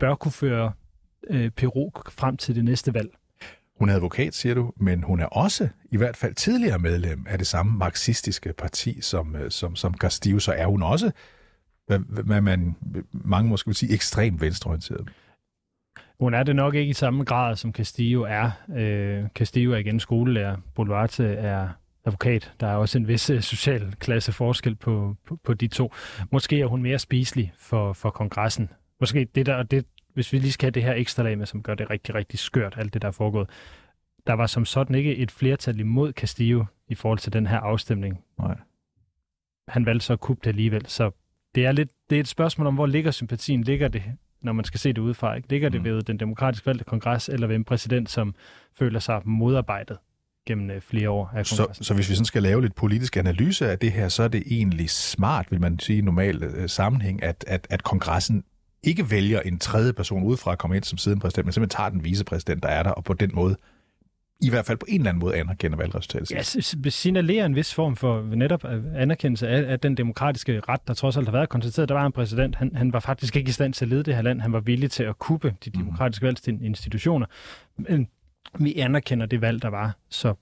bør 0.00 0.14
kunne 0.14 0.32
føre 0.32 0.72
øh, 1.30 1.50
Peru 1.50 1.90
frem 2.10 2.36
til 2.36 2.54
det 2.54 2.64
næste 2.64 2.94
valg. 2.94 3.10
Hun 3.78 3.88
er 3.88 3.94
advokat, 3.94 4.34
siger 4.34 4.54
du, 4.54 4.72
men 4.76 5.02
hun 5.02 5.20
er 5.20 5.26
også 5.26 5.68
i 5.90 5.96
hvert 5.96 6.16
fald 6.16 6.34
tidligere 6.34 6.78
medlem 6.78 7.26
af 7.28 7.38
det 7.38 7.46
samme 7.46 7.78
marxistiske 7.78 8.52
parti 8.58 9.00
som, 9.00 9.36
øh, 9.36 9.50
som, 9.50 9.76
som 9.76 9.94
Castillo, 9.94 10.38
så 10.38 10.52
er 10.52 10.66
hun 10.66 10.82
også, 10.82 11.10
hvad, 11.86 11.98
hvad 12.24 12.40
man, 12.40 12.76
mange 13.12 13.50
måske 13.50 13.66
vil 13.66 13.74
sige, 13.74 13.94
ekstremt 13.94 14.40
venstreorienteret. 14.40 15.08
Hun 16.24 16.34
er 16.34 16.42
det 16.42 16.56
nok 16.56 16.74
ikke 16.74 16.90
i 16.90 16.92
samme 16.92 17.24
grad, 17.24 17.56
som 17.56 17.72
Castillo 17.72 18.22
er. 18.22 18.50
Øh, 18.76 19.28
Castillo 19.28 19.72
er 19.72 19.76
igen 19.76 20.00
skolelærer. 20.00 20.56
Boluarte 20.74 21.24
er 21.24 21.68
advokat. 22.04 22.52
Der 22.60 22.66
er 22.66 22.74
også 22.74 22.98
en 22.98 23.08
vis 23.08 23.30
øh, 23.30 23.42
social 23.42 23.94
klasse 23.98 24.32
forskel 24.32 24.74
på, 24.74 25.16
på, 25.26 25.36
på 25.44 25.54
de 25.54 25.68
to. 25.68 25.92
Måske 26.32 26.60
er 26.60 26.66
hun 26.66 26.82
mere 26.82 26.98
spiselig 26.98 27.52
for, 27.58 27.92
for 27.92 28.10
kongressen. 28.10 28.70
Måske 29.00 29.28
det 29.34 29.46
der, 29.46 29.62
det, 29.62 29.86
hvis 30.14 30.32
vi 30.32 30.38
lige 30.38 30.52
skal 30.52 30.66
have 30.66 30.70
det 30.70 30.82
her 30.82 30.94
ekstra 30.94 31.22
lag 31.22 31.38
med, 31.38 31.46
som 31.46 31.62
gør 31.62 31.74
det 31.74 31.90
rigtig, 31.90 32.14
rigtig 32.14 32.38
skørt, 32.38 32.74
alt 32.76 32.94
det 32.94 33.02
der 33.02 33.08
er 33.08 33.12
foregået. 33.12 33.50
Der 34.26 34.32
var 34.32 34.46
som 34.46 34.64
sådan 34.64 34.96
ikke 34.96 35.16
et 35.16 35.30
flertal 35.30 35.80
imod 35.80 36.12
Castillo 36.12 36.64
i 36.88 36.94
forhold 36.94 37.18
til 37.18 37.32
den 37.32 37.46
her 37.46 37.58
afstemning. 37.58 38.24
Nej. 38.38 38.56
Han 39.68 39.86
valgte 39.86 40.06
så 40.06 40.12
at 40.12 40.20
kubbe 40.20 40.40
det 40.44 40.50
alligevel, 40.50 40.86
så 40.86 41.10
det 41.54 41.66
er, 41.66 41.72
lidt, 41.72 41.90
det 42.10 42.16
er 42.16 42.20
et 42.20 42.28
spørgsmål 42.28 42.66
om, 42.66 42.74
hvor 42.74 42.86
ligger 42.86 43.10
sympatien? 43.10 43.62
Ligger 43.62 43.88
det 43.88 44.02
når 44.44 44.52
man 44.52 44.64
skal 44.64 44.80
se 44.80 44.88
det 44.88 44.98
udefra. 44.98 45.34
Ikke? 45.34 45.50
Ligger 45.50 45.68
det 45.68 45.80
mm. 45.80 45.84
ved 45.84 46.02
den 46.02 46.20
demokratisk 46.20 46.66
valgte 46.66 46.84
kongres, 46.84 47.28
eller 47.28 47.46
ved 47.46 47.56
en 47.56 47.64
præsident, 47.64 48.10
som 48.10 48.34
føler 48.78 49.00
sig 49.00 49.20
modarbejdet 49.24 49.98
gennem 50.46 50.70
øh, 50.70 50.80
flere 50.80 51.10
år 51.10 51.30
af 51.34 51.46
så, 51.46 51.68
så 51.72 51.94
hvis 51.94 52.10
vi 52.10 52.14
sådan 52.14 52.24
skal 52.24 52.42
lave 52.42 52.62
lidt 52.62 52.74
politisk 52.74 53.16
analyse 53.16 53.70
af 53.70 53.78
det 53.78 53.92
her, 53.92 54.08
så 54.08 54.22
er 54.22 54.28
det 54.28 54.42
egentlig 54.46 54.90
smart, 54.90 55.46
vil 55.50 55.60
man 55.60 55.78
sige 55.78 55.98
i 55.98 56.02
normal 56.02 56.42
øh, 56.42 56.68
sammenhæng, 56.68 57.22
at, 57.22 57.44
at, 57.48 57.66
at 57.70 57.82
kongressen 57.82 58.44
ikke 58.82 59.10
vælger 59.10 59.40
en 59.40 59.58
tredje 59.58 59.92
person 59.92 60.22
udefra 60.22 60.52
at 60.52 60.58
komme 60.58 60.76
ind 60.76 60.84
som 60.84 60.98
siddende 60.98 61.20
præsident, 61.20 61.46
men 61.46 61.52
simpelthen 61.52 61.76
tager 61.76 61.90
den 61.90 62.04
vicepræsident, 62.04 62.62
der 62.62 62.68
er 62.68 62.82
der, 62.82 62.90
og 62.90 63.04
på 63.04 63.12
den 63.12 63.30
måde 63.34 63.56
i 64.40 64.50
hvert 64.50 64.66
fald 64.66 64.78
på 64.78 64.86
en 64.88 65.00
eller 65.00 65.08
anden 65.08 65.20
måde 65.20 65.36
anerkender 65.36 65.76
valgresultatet. 65.76 66.30
Ja, 66.30 66.42
signalerer 66.90 67.46
en 67.46 67.56
vis 67.56 67.74
form 67.74 67.96
for 67.96 68.22
netop 68.22 68.64
anerkendelse 68.94 69.48
af, 69.48 69.72
af 69.72 69.80
den 69.80 69.96
demokratiske 69.96 70.60
ret, 70.60 70.88
der 70.88 70.94
trods 70.94 71.16
alt 71.16 71.26
har 71.26 71.32
været 71.32 71.48
konstateret. 71.48 71.88
Der 71.88 71.94
var 71.94 72.06
en 72.06 72.12
præsident, 72.12 72.56
han, 72.56 72.76
han 72.76 72.92
var 72.92 73.00
faktisk 73.00 73.36
ikke 73.36 73.48
i 73.48 73.52
stand 73.52 73.72
til 73.72 73.84
at 73.84 73.88
lede 73.88 74.02
det 74.02 74.14
her 74.14 74.22
land. 74.22 74.40
Han 74.40 74.52
var 74.52 74.60
villig 74.60 74.90
til 74.90 75.02
at 75.02 75.18
kuppe 75.18 75.54
de 75.64 75.70
mhm. 75.70 75.82
demokratiske 75.82 76.52
mm. 76.52 76.64
institutioner. 76.64 77.26
Men 77.76 78.08
vi 78.58 78.78
anerkender 78.78 79.26
det 79.26 79.40
valg, 79.40 79.62
der 79.62 79.68
var, 79.68 79.96
så 80.08 80.34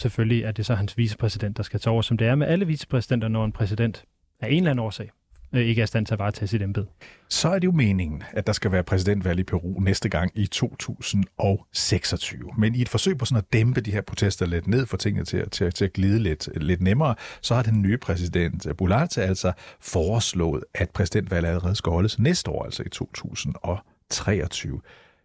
selvfølgelig 0.00 0.44
er 0.44 0.52
det 0.52 0.66
så 0.66 0.74
hans 0.74 0.98
vicepræsident, 0.98 1.56
der 1.56 1.62
skal 1.62 1.80
tage 1.80 1.92
over, 1.92 2.02
som 2.02 2.16
det 2.16 2.26
er 2.26 2.34
med 2.34 2.46
alle 2.46 2.66
vicepræsidenter, 2.66 3.28
når 3.28 3.44
en 3.44 3.52
præsident 3.52 4.04
af 4.40 4.48
en 4.48 4.56
eller 4.56 4.70
anden 4.70 4.84
årsag 4.84 5.10
Øh, 5.52 5.60
ikke 5.60 5.80
er 5.80 5.84
i 5.84 5.86
stand 5.86 6.06
til 6.06 6.14
at 6.14 6.18
varetage 6.18 6.46
sit 6.46 6.62
embed. 6.62 6.84
Så 7.28 7.48
er 7.48 7.58
det 7.58 7.64
jo 7.66 7.72
meningen, 7.72 8.22
at 8.32 8.46
der 8.46 8.52
skal 8.52 8.72
være 8.72 8.82
præsidentvalg 8.82 9.40
i 9.40 9.42
Peru 9.42 9.80
næste 9.80 10.08
gang 10.08 10.32
i 10.34 10.46
2026. 10.46 12.40
Men 12.58 12.74
i 12.74 12.82
et 12.82 12.88
forsøg 12.88 13.18
på 13.18 13.24
sådan 13.24 13.38
at 13.38 13.52
dæmpe 13.52 13.80
de 13.80 13.92
her 13.92 14.00
protester 14.00 14.46
lidt 14.46 14.66
ned, 14.66 14.86
for 14.86 14.96
tingene 14.96 15.24
til, 15.24 15.50
til, 15.50 15.72
til 15.72 15.84
at 15.84 15.92
glide 15.92 16.18
lidt, 16.18 16.48
lidt 16.56 16.80
nemmere, 16.80 17.14
så 17.40 17.54
har 17.54 17.62
den 17.62 17.82
nye 17.82 17.98
præsident 17.98 18.66
Bularte 18.78 19.22
altså 19.22 19.52
foreslået, 19.80 20.64
at 20.74 20.90
præsidentvalget 20.90 21.48
allerede 21.48 21.76
skal 21.76 21.92
holdes 21.92 22.18
næste 22.18 22.50
år, 22.50 22.64
altså 22.64 22.82
i 22.82 22.88
2023. 22.88 24.80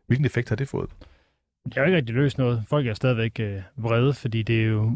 Hvilken 0.08 0.26
effekt 0.26 0.50
har 0.50 0.56
det 0.56 0.68
fået? 0.68 0.90
Det 1.66 1.74
har 1.74 1.86
ikke 1.86 1.98
rigtig 1.98 2.16
løst 2.16 2.38
noget. 2.38 2.64
Folk 2.68 2.88
er 2.88 2.94
stadigvæk 2.94 3.40
øh, 3.40 3.62
vrede, 3.78 4.14
fordi 4.14 4.44
det 4.44 4.62
er, 4.62 4.66
jo, 4.66 4.92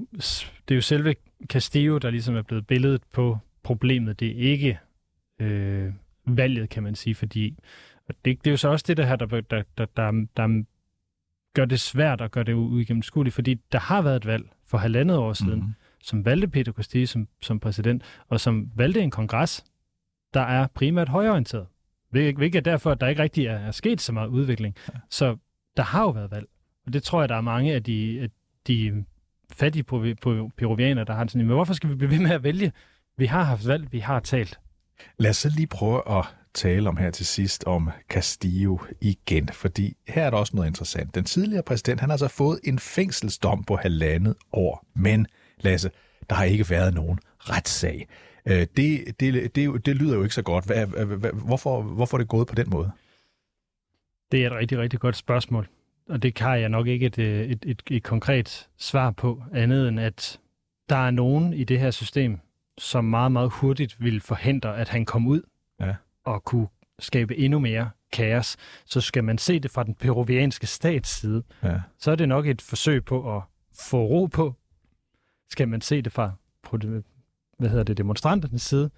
det 0.67 0.71
er 0.71 0.75
jo 0.75 0.81
selve 0.81 1.15
Castillo, 1.47 1.97
der 1.97 2.09
ligesom 2.09 2.35
er 2.35 2.41
blevet 2.41 2.67
billedet 2.67 3.01
på 3.13 3.37
problemet. 3.63 4.19
Det 4.19 4.27
er 4.27 4.51
ikke 4.51 4.79
øh, 5.39 5.93
valget, 6.25 6.69
kan 6.69 6.83
man 6.83 6.95
sige, 6.95 7.15
fordi 7.15 7.57
det, 8.07 8.25
det 8.25 8.47
er 8.47 8.51
jo 8.51 8.57
så 8.57 8.69
også 8.69 8.85
det, 8.87 8.97
der, 8.97 9.05
her, 9.05 9.15
der, 9.15 9.25
der, 9.41 9.63
der, 9.77 9.85
der, 9.85 10.25
der 10.37 10.63
gør 11.53 11.65
det 11.65 11.79
svært 11.79 12.21
og 12.21 12.31
gør 12.31 12.43
det 12.43 12.53
uigennemskueligt, 12.53 13.35
fordi 13.35 13.53
der 13.71 13.79
har 13.79 14.01
været 14.01 14.15
et 14.15 14.25
valg 14.25 14.49
for 14.65 14.77
halvandet 14.77 15.17
år 15.17 15.33
siden, 15.33 15.59
mm-hmm. 15.59 15.73
som 16.03 16.25
valgte 16.25 16.47
Peter 16.47 16.71
Castillo 16.71 17.07
som, 17.07 17.27
som 17.41 17.59
præsident, 17.59 18.03
og 18.27 18.39
som 18.39 18.71
valgte 18.75 19.01
en 19.01 19.11
kongres, 19.11 19.65
der 20.33 20.41
er 20.41 20.67
primært 20.67 21.09
højorienteret. 21.09 21.67
Hvilket 22.09 22.55
er 22.55 22.61
derfor, 22.61 22.91
at 22.91 23.01
der 23.01 23.07
ikke 23.07 23.21
rigtig 23.21 23.45
er, 23.45 23.57
er 23.57 23.71
sket 23.71 24.01
så 24.01 24.13
meget 24.13 24.27
udvikling. 24.27 24.75
Ja. 24.93 24.99
Så 25.09 25.37
der 25.77 25.83
har 25.83 26.01
jo 26.01 26.09
været 26.09 26.31
valg. 26.31 26.47
Og 26.85 26.93
det 26.93 27.03
tror 27.03 27.21
jeg, 27.21 27.29
der 27.29 27.35
er 27.35 27.41
mange 27.41 27.73
af 27.73 27.83
de, 27.83 28.19
af 28.21 28.29
de 28.67 29.05
fattige 29.51 29.83
peruvianere, 30.57 31.05
der 31.05 31.13
har 31.13 31.23
det 31.23 31.31
sådan, 31.31 31.47
men 31.47 31.55
hvorfor 31.55 31.73
skal 31.73 31.89
vi 31.89 31.95
blive 31.95 32.11
ved 32.11 32.19
med 32.19 32.31
at 32.31 32.43
vælge? 32.43 32.71
Vi 33.17 33.25
har 33.25 33.43
haft 33.43 33.67
valg, 33.67 33.91
vi 33.91 33.99
har 33.99 34.19
talt. 34.19 34.59
Lad 35.17 35.29
os 35.29 35.37
så 35.37 35.49
lige 35.55 35.67
prøve 35.67 36.19
at 36.19 36.25
tale 36.53 36.89
om 36.89 36.97
her 36.97 37.11
til 37.11 37.25
sidst 37.25 37.63
om 37.63 37.89
Castillo 38.09 38.77
igen, 39.01 39.49
fordi 39.49 39.97
her 40.07 40.23
er 40.23 40.29
der 40.29 40.37
også 40.37 40.55
noget 40.55 40.67
interessant. 40.67 41.15
Den 41.15 41.23
tidligere 41.23 41.63
præsident, 41.63 41.99
han 41.99 42.09
har 42.09 42.13
altså 42.13 42.27
fået 42.27 42.59
en 42.63 42.79
fængselsdom 42.79 43.63
på 43.63 43.75
halvandet 43.75 44.35
år, 44.53 44.85
men 44.95 45.27
Lasse, 45.57 45.91
der 46.29 46.35
har 46.35 46.43
ikke 46.43 46.69
været 46.69 46.93
nogen 46.93 47.19
retssag. 47.37 48.07
Øh, 48.45 48.67
det, 48.77 49.19
det, 49.19 49.55
det, 49.55 49.85
det 49.85 49.95
lyder 49.95 50.15
jo 50.15 50.23
ikke 50.23 50.35
så 50.35 50.41
godt. 50.41 50.65
Hvorfor, 51.33 51.81
hvorfor 51.81 52.17
er 52.17 52.19
det 52.19 52.27
gået 52.27 52.47
på 52.47 52.55
den 52.55 52.69
måde? 52.69 52.91
Det 54.31 54.43
er 54.43 54.47
et 54.47 54.53
rigtig, 54.53 54.77
rigtig 54.77 54.99
godt 54.99 55.15
spørgsmål, 55.15 55.67
og 56.09 56.23
det 56.23 56.35
kan 56.35 56.59
jeg 56.59 56.69
nok 56.69 56.87
ikke 56.87 57.05
et, 57.05 57.19
øh, 57.19 57.41
et, 57.41 57.65
et, 57.65 57.83
et 57.91 58.03
konkret 58.03 58.67
svar 58.77 59.11
på, 59.11 59.43
andet 59.53 59.87
end 59.87 59.99
at 59.99 60.39
der 60.89 60.95
er 60.95 61.11
nogen 61.11 61.53
i 61.53 61.63
det 61.63 61.79
her 61.79 61.91
system, 61.91 62.39
som 62.79 63.05
meget, 63.05 63.31
meget 63.31 63.51
hurtigt 63.53 64.03
ville 64.03 64.21
forhindre, 64.21 64.77
at 64.77 64.89
han 64.89 65.05
kom 65.05 65.27
ud 65.27 65.41
ja. 65.79 65.95
og 66.23 66.43
kunne 66.43 66.67
skabe 66.99 67.37
endnu 67.37 67.59
mere 67.59 67.89
kaos, 68.11 68.57
så 68.85 69.01
skal 69.01 69.23
man 69.23 69.37
se 69.37 69.59
det 69.59 69.71
fra 69.71 69.83
den 69.83 69.95
peruvianske 69.95 70.67
stats 70.67 71.09
side. 71.09 71.43
Ja. 71.63 71.79
Så 71.97 72.11
er 72.11 72.15
det 72.15 72.29
nok 72.29 72.47
et 72.47 72.61
forsøg 72.61 73.05
på 73.05 73.37
at 73.37 73.43
få 73.73 74.05
ro 74.05 74.25
på. 74.25 74.55
Skal 75.49 75.67
man 75.67 75.81
se 75.81 76.01
det 76.01 76.11
fra 76.11 76.31
hvad 77.57 77.69
hedder 77.69 77.83
det, 77.83 77.97
demonstranternes 77.97 78.61
side, 78.61 78.89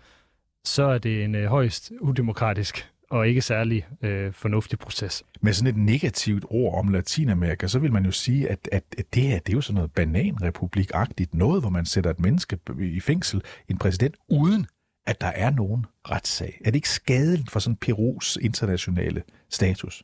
så 0.64 0.84
er 0.84 0.98
det 0.98 1.24
en 1.24 1.36
øh, 1.36 1.50
højst 1.50 1.92
udemokratisk 2.02 2.91
og 3.12 3.28
ikke 3.28 3.42
særlig 3.42 3.88
øh, 4.02 4.34
fornuftig 4.34 4.80
proces. 4.80 5.24
Med 5.42 5.54
sådan 5.54 5.76
et 5.76 5.78
negativt 5.78 6.46
ord 6.50 6.80
om 6.80 6.88
Latinamerika, 6.88 7.68
så 7.68 7.80
vil 7.80 7.94
man 7.94 8.06
jo 8.06 8.12
sige, 8.12 8.50
at, 8.50 8.70
at, 8.72 8.84
at 8.98 9.06
det 9.14 9.24
her 9.24 9.40
det 9.40 9.50
er 9.50 9.58
jo 9.58 9.62
sådan 9.62 9.76
noget 9.76 9.92
bananrepublikagtigt 9.92 11.34
noget, 11.34 11.62
hvor 11.62 11.70
man 11.70 11.86
sætter 11.86 12.10
et 12.10 12.20
menneske 12.20 12.58
i 12.80 13.00
fængsel, 13.00 13.42
en 13.70 13.78
præsident, 13.78 14.16
uden 14.30 14.66
at 15.06 15.22
der 15.22 15.28
er 15.28 15.50
nogen 15.50 15.86
retssag. 16.10 16.62
Er 16.66 16.72
det 16.72 16.76
ikke 16.76 16.90
skadeligt 16.90 17.52
for 17.52 17.60
sådan 17.60 17.76
Perus 17.76 18.38
internationale 18.42 19.24
status? 19.50 20.04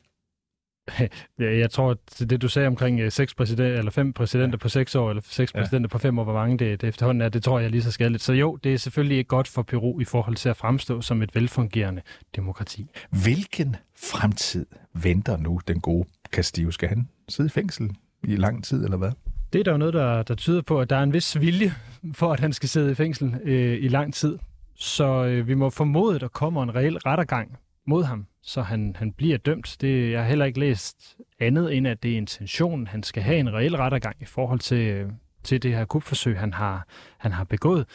Jeg 1.39 1.71
tror, 1.71 1.97
det 2.19 2.41
du 2.41 2.47
sagde 2.47 2.67
omkring 2.67 2.99
øh, 2.99 3.11
seks 3.11 3.33
præsident, 3.33 3.77
eller 3.77 3.91
fem 3.91 4.13
præsidenter 4.13 4.57
ja. 4.57 4.61
på 4.61 4.69
seks 4.69 4.95
år, 4.95 5.09
eller 5.09 5.23
seks 5.25 5.53
ja. 5.53 5.59
præsidenter 5.59 5.89
på 5.89 5.97
fem 5.97 6.19
år, 6.19 6.23
hvor 6.23 6.33
mange 6.33 6.57
det, 6.57 6.81
det 6.81 6.87
efterhånden 6.87 7.21
er, 7.21 7.29
det 7.29 7.43
tror 7.43 7.59
jeg 7.59 7.65
er 7.65 7.69
lige 7.69 7.81
så 7.83 7.91
skadeligt. 7.91 8.23
Så 8.23 8.33
jo, 8.33 8.55
det 8.55 8.73
er 8.73 8.77
selvfølgelig 8.77 9.17
ikke 9.17 9.27
godt 9.27 9.47
for 9.47 9.61
Peru 9.61 9.99
i 9.99 10.05
forhold 10.05 10.35
til 10.35 10.49
at 10.49 10.57
fremstå 10.57 11.01
som 11.01 11.21
et 11.21 11.35
velfungerende 11.35 12.01
demokrati. 12.35 12.89
Hvilken 13.23 13.75
fremtid 13.97 14.65
venter 14.93 15.37
nu 15.37 15.59
den 15.67 15.79
gode 15.79 16.07
Castillo? 16.31 16.71
Skal 16.71 16.89
han 16.89 17.09
sidde 17.29 17.47
i 17.47 17.49
fængsel 17.49 17.91
i 18.23 18.35
lang 18.35 18.63
tid, 18.63 18.83
eller 18.83 18.97
hvad? 18.97 19.11
Det 19.53 19.59
er 19.59 19.63
der 19.63 19.71
jo 19.71 19.77
noget, 19.77 19.93
der, 19.93 20.23
der 20.23 20.35
tyder 20.35 20.61
på, 20.61 20.81
at 20.81 20.89
der 20.89 20.95
er 20.95 21.03
en 21.03 21.13
vis 21.13 21.39
vilje 21.39 21.73
for, 22.13 22.33
at 22.33 22.39
han 22.39 22.53
skal 22.53 22.69
sidde 22.69 22.91
i 22.91 22.95
fængsel 22.95 23.35
øh, 23.43 23.83
i 23.83 23.87
lang 23.87 24.13
tid. 24.13 24.37
Så 24.75 25.25
øh, 25.25 25.47
vi 25.47 25.53
må 25.53 25.69
formode, 25.69 26.15
at 26.15 26.21
der 26.21 26.27
kommer 26.27 26.63
en 26.63 26.75
reel 26.75 26.97
rettergang 26.97 27.57
mod 27.87 28.03
ham, 28.03 28.27
så 28.41 28.61
han, 28.61 28.95
han 28.99 29.11
bliver 29.11 29.37
dømt. 29.37 29.77
Det, 29.81 30.11
jeg 30.11 30.21
har 30.21 30.27
heller 30.27 30.45
ikke 30.45 30.59
læst 30.59 31.17
andet, 31.39 31.77
end 31.77 31.87
at 31.87 32.03
det 32.03 32.11
er 32.11 32.17
intentionen. 32.17 32.87
Han 32.87 33.03
skal 33.03 33.23
have 33.23 33.37
en 33.37 33.53
reel 33.53 33.75
rettergang 33.75 34.15
i 34.19 34.25
forhold 34.25 34.59
til, 34.59 34.87
øh, 34.87 35.09
til 35.43 35.63
det 35.63 35.73
her 35.73 35.85
kupforsøg, 35.85 36.39
han 36.39 36.53
har, 36.53 36.87
han 37.17 37.31
har 37.31 37.43
begået. 37.43 37.85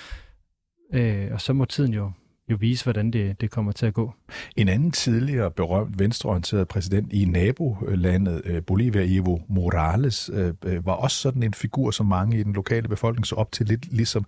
Øh, 0.95 1.29
og 1.33 1.41
så 1.41 1.53
må 1.53 1.65
tiden 1.65 1.95
jo 1.95 2.13
jo 2.53 2.59
vise, 2.61 2.85
hvordan 2.85 3.11
det, 3.11 3.41
det 3.41 3.51
kommer 3.51 3.73
til 3.73 3.87
at 3.87 3.95
gå. 3.95 4.15
En 4.57 4.69
anden 4.69 4.91
tidligere 4.91 5.51
berømt 5.51 5.99
venstreorienteret 5.99 6.69
præsident 6.69 7.13
i 7.13 7.25
nabolandet 7.25 8.43
øh, 8.45 8.63
Bolivia, 8.63 9.19
Evo 9.19 9.39
Morales, 9.49 10.31
øh, 10.33 10.53
øh, 10.65 10.87
var 10.87 10.93
også 10.93 11.17
sådan 11.17 11.43
en 11.43 11.55
figur, 11.55 11.91
som 11.91 12.07
mange 12.07 12.41
i 12.41 12.43
den 12.43 12.53
lokale 12.53 12.89
befolkning 12.89 13.27
så 13.27 13.35
op 13.35 13.53
til, 13.53 13.67
lidt 13.67 13.93
ligesom 13.93 14.27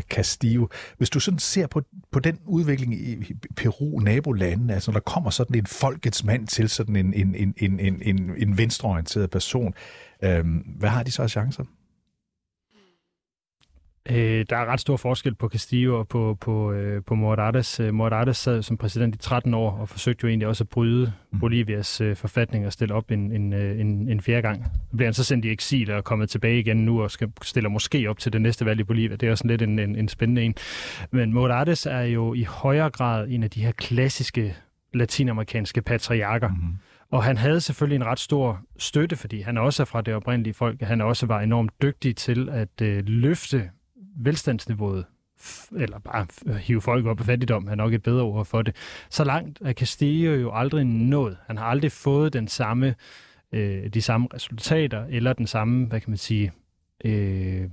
Castillo. 0.00 0.66
Hvis 0.98 1.10
du 1.10 1.20
sådan 1.20 1.38
ser 1.38 1.66
på, 1.66 1.82
på 2.10 2.20
den 2.20 2.38
udvikling 2.46 2.94
i 2.94 3.34
Peru, 3.56 3.98
nabolandene, 3.98 4.74
altså 4.74 4.90
når 4.90 5.00
der 5.00 5.04
kommer 5.04 5.30
sådan 5.30 5.58
en 5.58 5.66
folkets 5.66 6.24
mand 6.24 6.46
til 6.46 6.68
sådan 6.68 6.96
en, 6.96 7.14
en, 7.14 7.34
en, 7.34 7.54
en, 7.80 8.02
en, 8.02 8.30
en 8.36 8.58
venstreorienteret 8.58 9.30
person, 9.30 9.74
hvad 10.78 10.88
har 10.88 11.02
de 11.02 11.10
så 11.10 11.22
af 11.22 11.30
chancer? 11.30 11.64
Øh, 14.10 14.46
der 14.50 14.56
er 14.56 14.66
ret 14.66 14.80
stor 14.80 14.96
forskel 14.96 15.34
på 15.34 15.48
Castillo 15.48 15.98
og 15.98 16.08
på, 16.08 16.36
på, 16.40 16.72
øh, 16.72 17.02
på 17.02 17.14
Morales. 17.14 17.80
Øh, 17.80 17.94
Morales 17.94 18.36
sad 18.36 18.62
som 18.62 18.76
præsident 18.76 19.14
i 19.14 19.18
13 19.18 19.54
år 19.54 19.70
og 19.70 19.88
forsøgte 19.88 20.24
jo 20.24 20.28
egentlig 20.28 20.48
også 20.48 20.64
at 20.64 20.68
bryde 20.68 21.12
mm. 21.32 21.40
Bolivias 21.40 22.00
øh, 22.00 22.16
forfatning 22.16 22.66
og 22.66 22.72
stille 22.72 22.94
op 22.94 23.10
en, 23.10 23.32
en, 23.32 23.52
øh, 23.52 23.80
en, 23.80 24.08
en 24.08 24.20
fjerde 24.20 24.42
gang. 24.42 24.64
Bliver 24.96 25.06
han 25.06 25.14
så 25.14 25.24
sendt 25.24 25.44
i 25.44 25.50
eksil 25.50 25.90
og 25.90 26.04
kommet 26.04 26.30
tilbage 26.30 26.58
igen 26.58 26.76
nu 26.76 27.02
og 27.02 27.10
skal, 27.10 27.32
stiller 27.42 27.70
måske 27.70 28.10
op 28.10 28.18
til 28.18 28.32
det 28.32 28.42
næste 28.42 28.64
valg 28.64 28.80
i 28.80 28.84
Bolivia. 28.84 29.16
Det 29.16 29.26
er 29.26 29.30
også 29.30 29.46
lidt 29.46 29.62
en, 29.62 29.78
en, 29.78 29.96
en 29.96 30.08
spændende 30.08 30.42
en. 30.42 30.54
Men 31.10 31.32
Morales 31.32 31.86
er 31.86 32.02
jo 32.02 32.34
i 32.34 32.42
højere 32.42 32.90
grad 32.90 33.28
en 33.28 33.42
af 33.42 33.50
de 33.50 33.64
her 33.64 33.72
klassiske 33.72 34.56
latinamerikanske 34.94 35.82
patriarker. 35.82 36.48
Mm. 36.48 36.78
Og 37.10 37.24
han 37.24 37.36
havde 37.36 37.60
selvfølgelig 37.60 37.96
en 37.96 38.04
ret 38.04 38.20
stor 38.20 38.60
støtte, 38.78 39.16
fordi 39.16 39.40
han 39.40 39.58
også 39.58 39.82
er 39.82 39.84
fra 39.84 40.00
det 40.00 40.14
oprindelige 40.14 40.54
folk. 40.54 40.82
Han 40.82 41.00
også 41.00 41.26
var 41.26 41.40
enormt 41.40 41.82
dygtig 41.82 42.16
til 42.16 42.48
at 42.48 42.82
øh, 42.82 43.02
løfte 43.06 43.70
velstandsniveauet, 44.16 45.04
eller 45.76 45.98
bare 45.98 46.26
hive 46.58 46.80
folk 46.80 47.06
op 47.06 47.20
af 47.20 47.26
fattigdom, 47.26 47.68
er 47.68 47.74
nok 47.74 47.92
et 47.92 48.02
bedre 48.02 48.22
ord 48.22 48.44
for 48.44 48.62
det. 48.62 48.76
Så 49.10 49.24
langt 49.24 49.58
er 49.64 49.72
Castillo 49.72 50.34
jo 50.34 50.52
aldrig 50.52 50.84
nået. 50.84 51.36
Han 51.46 51.56
har 51.56 51.64
aldrig 51.64 51.92
fået 51.92 52.32
den 52.32 52.48
samme, 52.48 52.94
øh, 53.52 53.88
de 53.88 54.02
samme 54.02 54.28
resultater, 54.34 55.06
eller 55.10 55.32
den 55.32 55.46
samme, 55.46 55.86
hvad 55.86 56.00
kan 56.00 56.10
man 56.10 56.18
sige, 56.18 56.52
øh, 57.04 57.68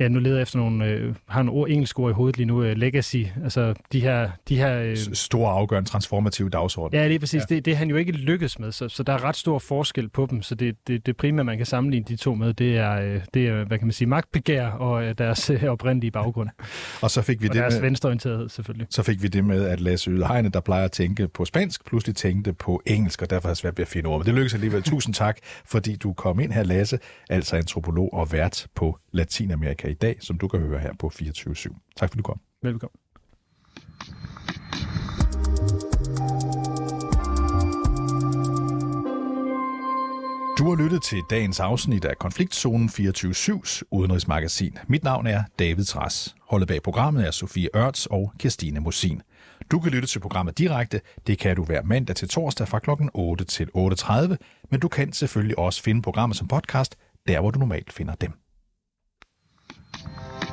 Ja, 0.00 0.08
nu 0.08 0.18
leder 0.18 0.36
jeg 0.36 0.42
efter 0.42 0.58
nogle, 0.58 0.86
øh, 0.86 1.14
har 1.28 1.42
nogle 1.42 1.60
ord, 1.60 1.68
engelske 1.68 1.98
ord 1.98 2.10
i 2.10 2.14
hovedet 2.14 2.36
lige 2.36 2.46
nu, 2.46 2.62
øh, 2.62 2.76
legacy, 2.76 3.16
altså 3.44 3.74
de 3.92 4.00
her... 4.00 4.30
De 4.48 4.56
her 4.56 4.82
øh, 4.82 4.96
Store 4.96 5.52
afgørende 5.52 5.88
transformative 5.88 6.50
dagsorden. 6.50 6.98
Ja, 6.98 7.08
det 7.08 7.14
er 7.14 7.18
præcis. 7.18 7.42
Ja. 7.50 7.54
Det, 7.54 7.64
det 7.64 7.72
er 7.72 7.76
han 7.76 7.90
jo 7.90 7.96
ikke 7.96 8.12
lykkes 8.12 8.58
med, 8.58 8.72
så, 8.72 8.88
så 8.88 9.02
der 9.02 9.12
er 9.12 9.24
ret 9.24 9.36
stor 9.36 9.58
forskel 9.58 10.08
på 10.08 10.26
dem, 10.30 10.42
så 10.42 10.54
det, 10.54 10.76
det, 10.86 11.06
det 11.06 11.16
primære, 11.16 11.44
man 11.44 11.56
kan 11.56 11.66
sammenligne 11.66 12.04
de 12.08 12.16
to 12.16 12.34
med, 12.34 12.54
det 12.54 12.76
er, 12.76 12.92
øh, 12.92 13.20
det 13.34 13.48
er 13.48 13.64
hvad 13.64 13.78
kan 13.78 13.86
man 13.86 13.92
sige, 13.92 14.08
magtbegær 14.08 14.66
og 14.66 15.04
øh, 15.04 15.14
deres 15.18 15.50
øh, 15.50 15.64
oprindelige 15.64 16.10
baggrund. 16.10 16.48
og 17.00 17.10
så 17.10 17.22
fik 17.22 17.42
vi 17.42 17.48
og 17.48 17.54
det 17.54 17.60
deres 17.60 17.74
med, 17.74 17.80
venstreorienterethed, 17.80 18.48
selvfølgelig. 18.48 18.86
Så 18.90 19.02
fik 19.02 19.22
vi 19.22 19.28
det 19.28 19.44
med, 19.44 19.64
at 19.64 19.80
Lasse 19.80 20.10
Ydhegne, 20.10 20.48
der 20.48 20.60
plejer 20.60 20.84
at 20.84 20.92
tænke 20.92 21.28
på 21.28 21.44
spansk, 21.44 21.86
pludselig 21.86 22.16
tænkte 22.16 22.52
på 22.52 22.82
engelsk, 22.86 23.22
og 23.22 23.30
derfor 23.30 23.48
har 23.48 23.54
svært 23.54 23.78
ved 23.78 23.82
at 23.82 23.88
finde 23.88 24.08
ord. 24.08 24.20
Men 24.20 24.26
det 24.26 24.34
lykkedes 24.34 24.54
alligevel. 24.54 24.82
Tusind 24.82 25.14
tak, 25.14 25.38
fordi 25.64 25.96
du 25.96 26.12
kom 26.12 26.40
ind 26.40 26.52
her, 26.52 26.62
Lasse, 26.62 26.98
altså 27.30 27.56
antropolog 27.56 28.14
og 28.14 28.32
vært 28.32 28.66
på 28.74 28.98
Latinamerika 29.12 29.61
i 29.88 29.94
dag, 29.94 30.16
som 30.20 30.38
du 30.38 30.48
kan 30.48 30.60
høre 30.60 30.78
her 30.78 30.92
på 30.98 31.10
24-7. 31.14 31.94
Tak 31.96 32.08
fordi 32.08 32.18
du 32.18 32.22
kom. 32.22 32.40
Velkommen. 32.62 32.96
Du 40.58 40.68
har 40.68 40.82
lyttet 40.82 41.02
til 41.02 41.22
dagens 41.30 41.60
afsnit 41.60 42.04
af 42.04 42.18
Konfliktzonen 42.18 42.88
24-7's 42.88 43.82
udenrigsmagasin. 43.90 44.78
Mit 44.86 45.04
navn 45.04 45.26
er 45.26 45.42
David 45.58 45.84
Tras. 45.84 46.34
Holdet 46.48 46.68
bag 46.68 46.82
programmet 46.82 47.26
er 47.26 47.30
Sofie 47.30 47.68
Ørts 47.76 48.06
og 48.06 48.32
Kirstine 48.38 48.80
Mosin. 48.80 49.22
Du 49.70 49.80
kan 49.80 49.92
lytte 49.92 50.08
til 50.08 50.20
programmet 50.20 50.58
direkte. 50.58 51.00
Det 51.26 51.38
kan 51.38 51.56
du 51.56 51.64
hver 51.64 51.82
mandag 51.82 52.16
til 52.16 52.28
torsdag 52.28 52.68
fra 52.68 52.78
kl. 52.78 52.90
8 53.14 53.44
til 53.44 53.68
8.30. 53.76 54.36
Men 54.70 54.80
du 54.80 54.88
kan 54.88 55.12
selvfølgelig 55.12 55.58
også 55.58 55.82
finde 55.82 56.02
programmet 56.02 56.36
som 56.36 56.48
podcast, 56.48 56.96
der 57.28 57.40
hvor 57.40 57.50
du 57.50 57.58
normalt 57.58 57.92
finder 57.92 58.14
dem. 58.14 58.41
Thank 60.04 60.50
you. 60.50 60.51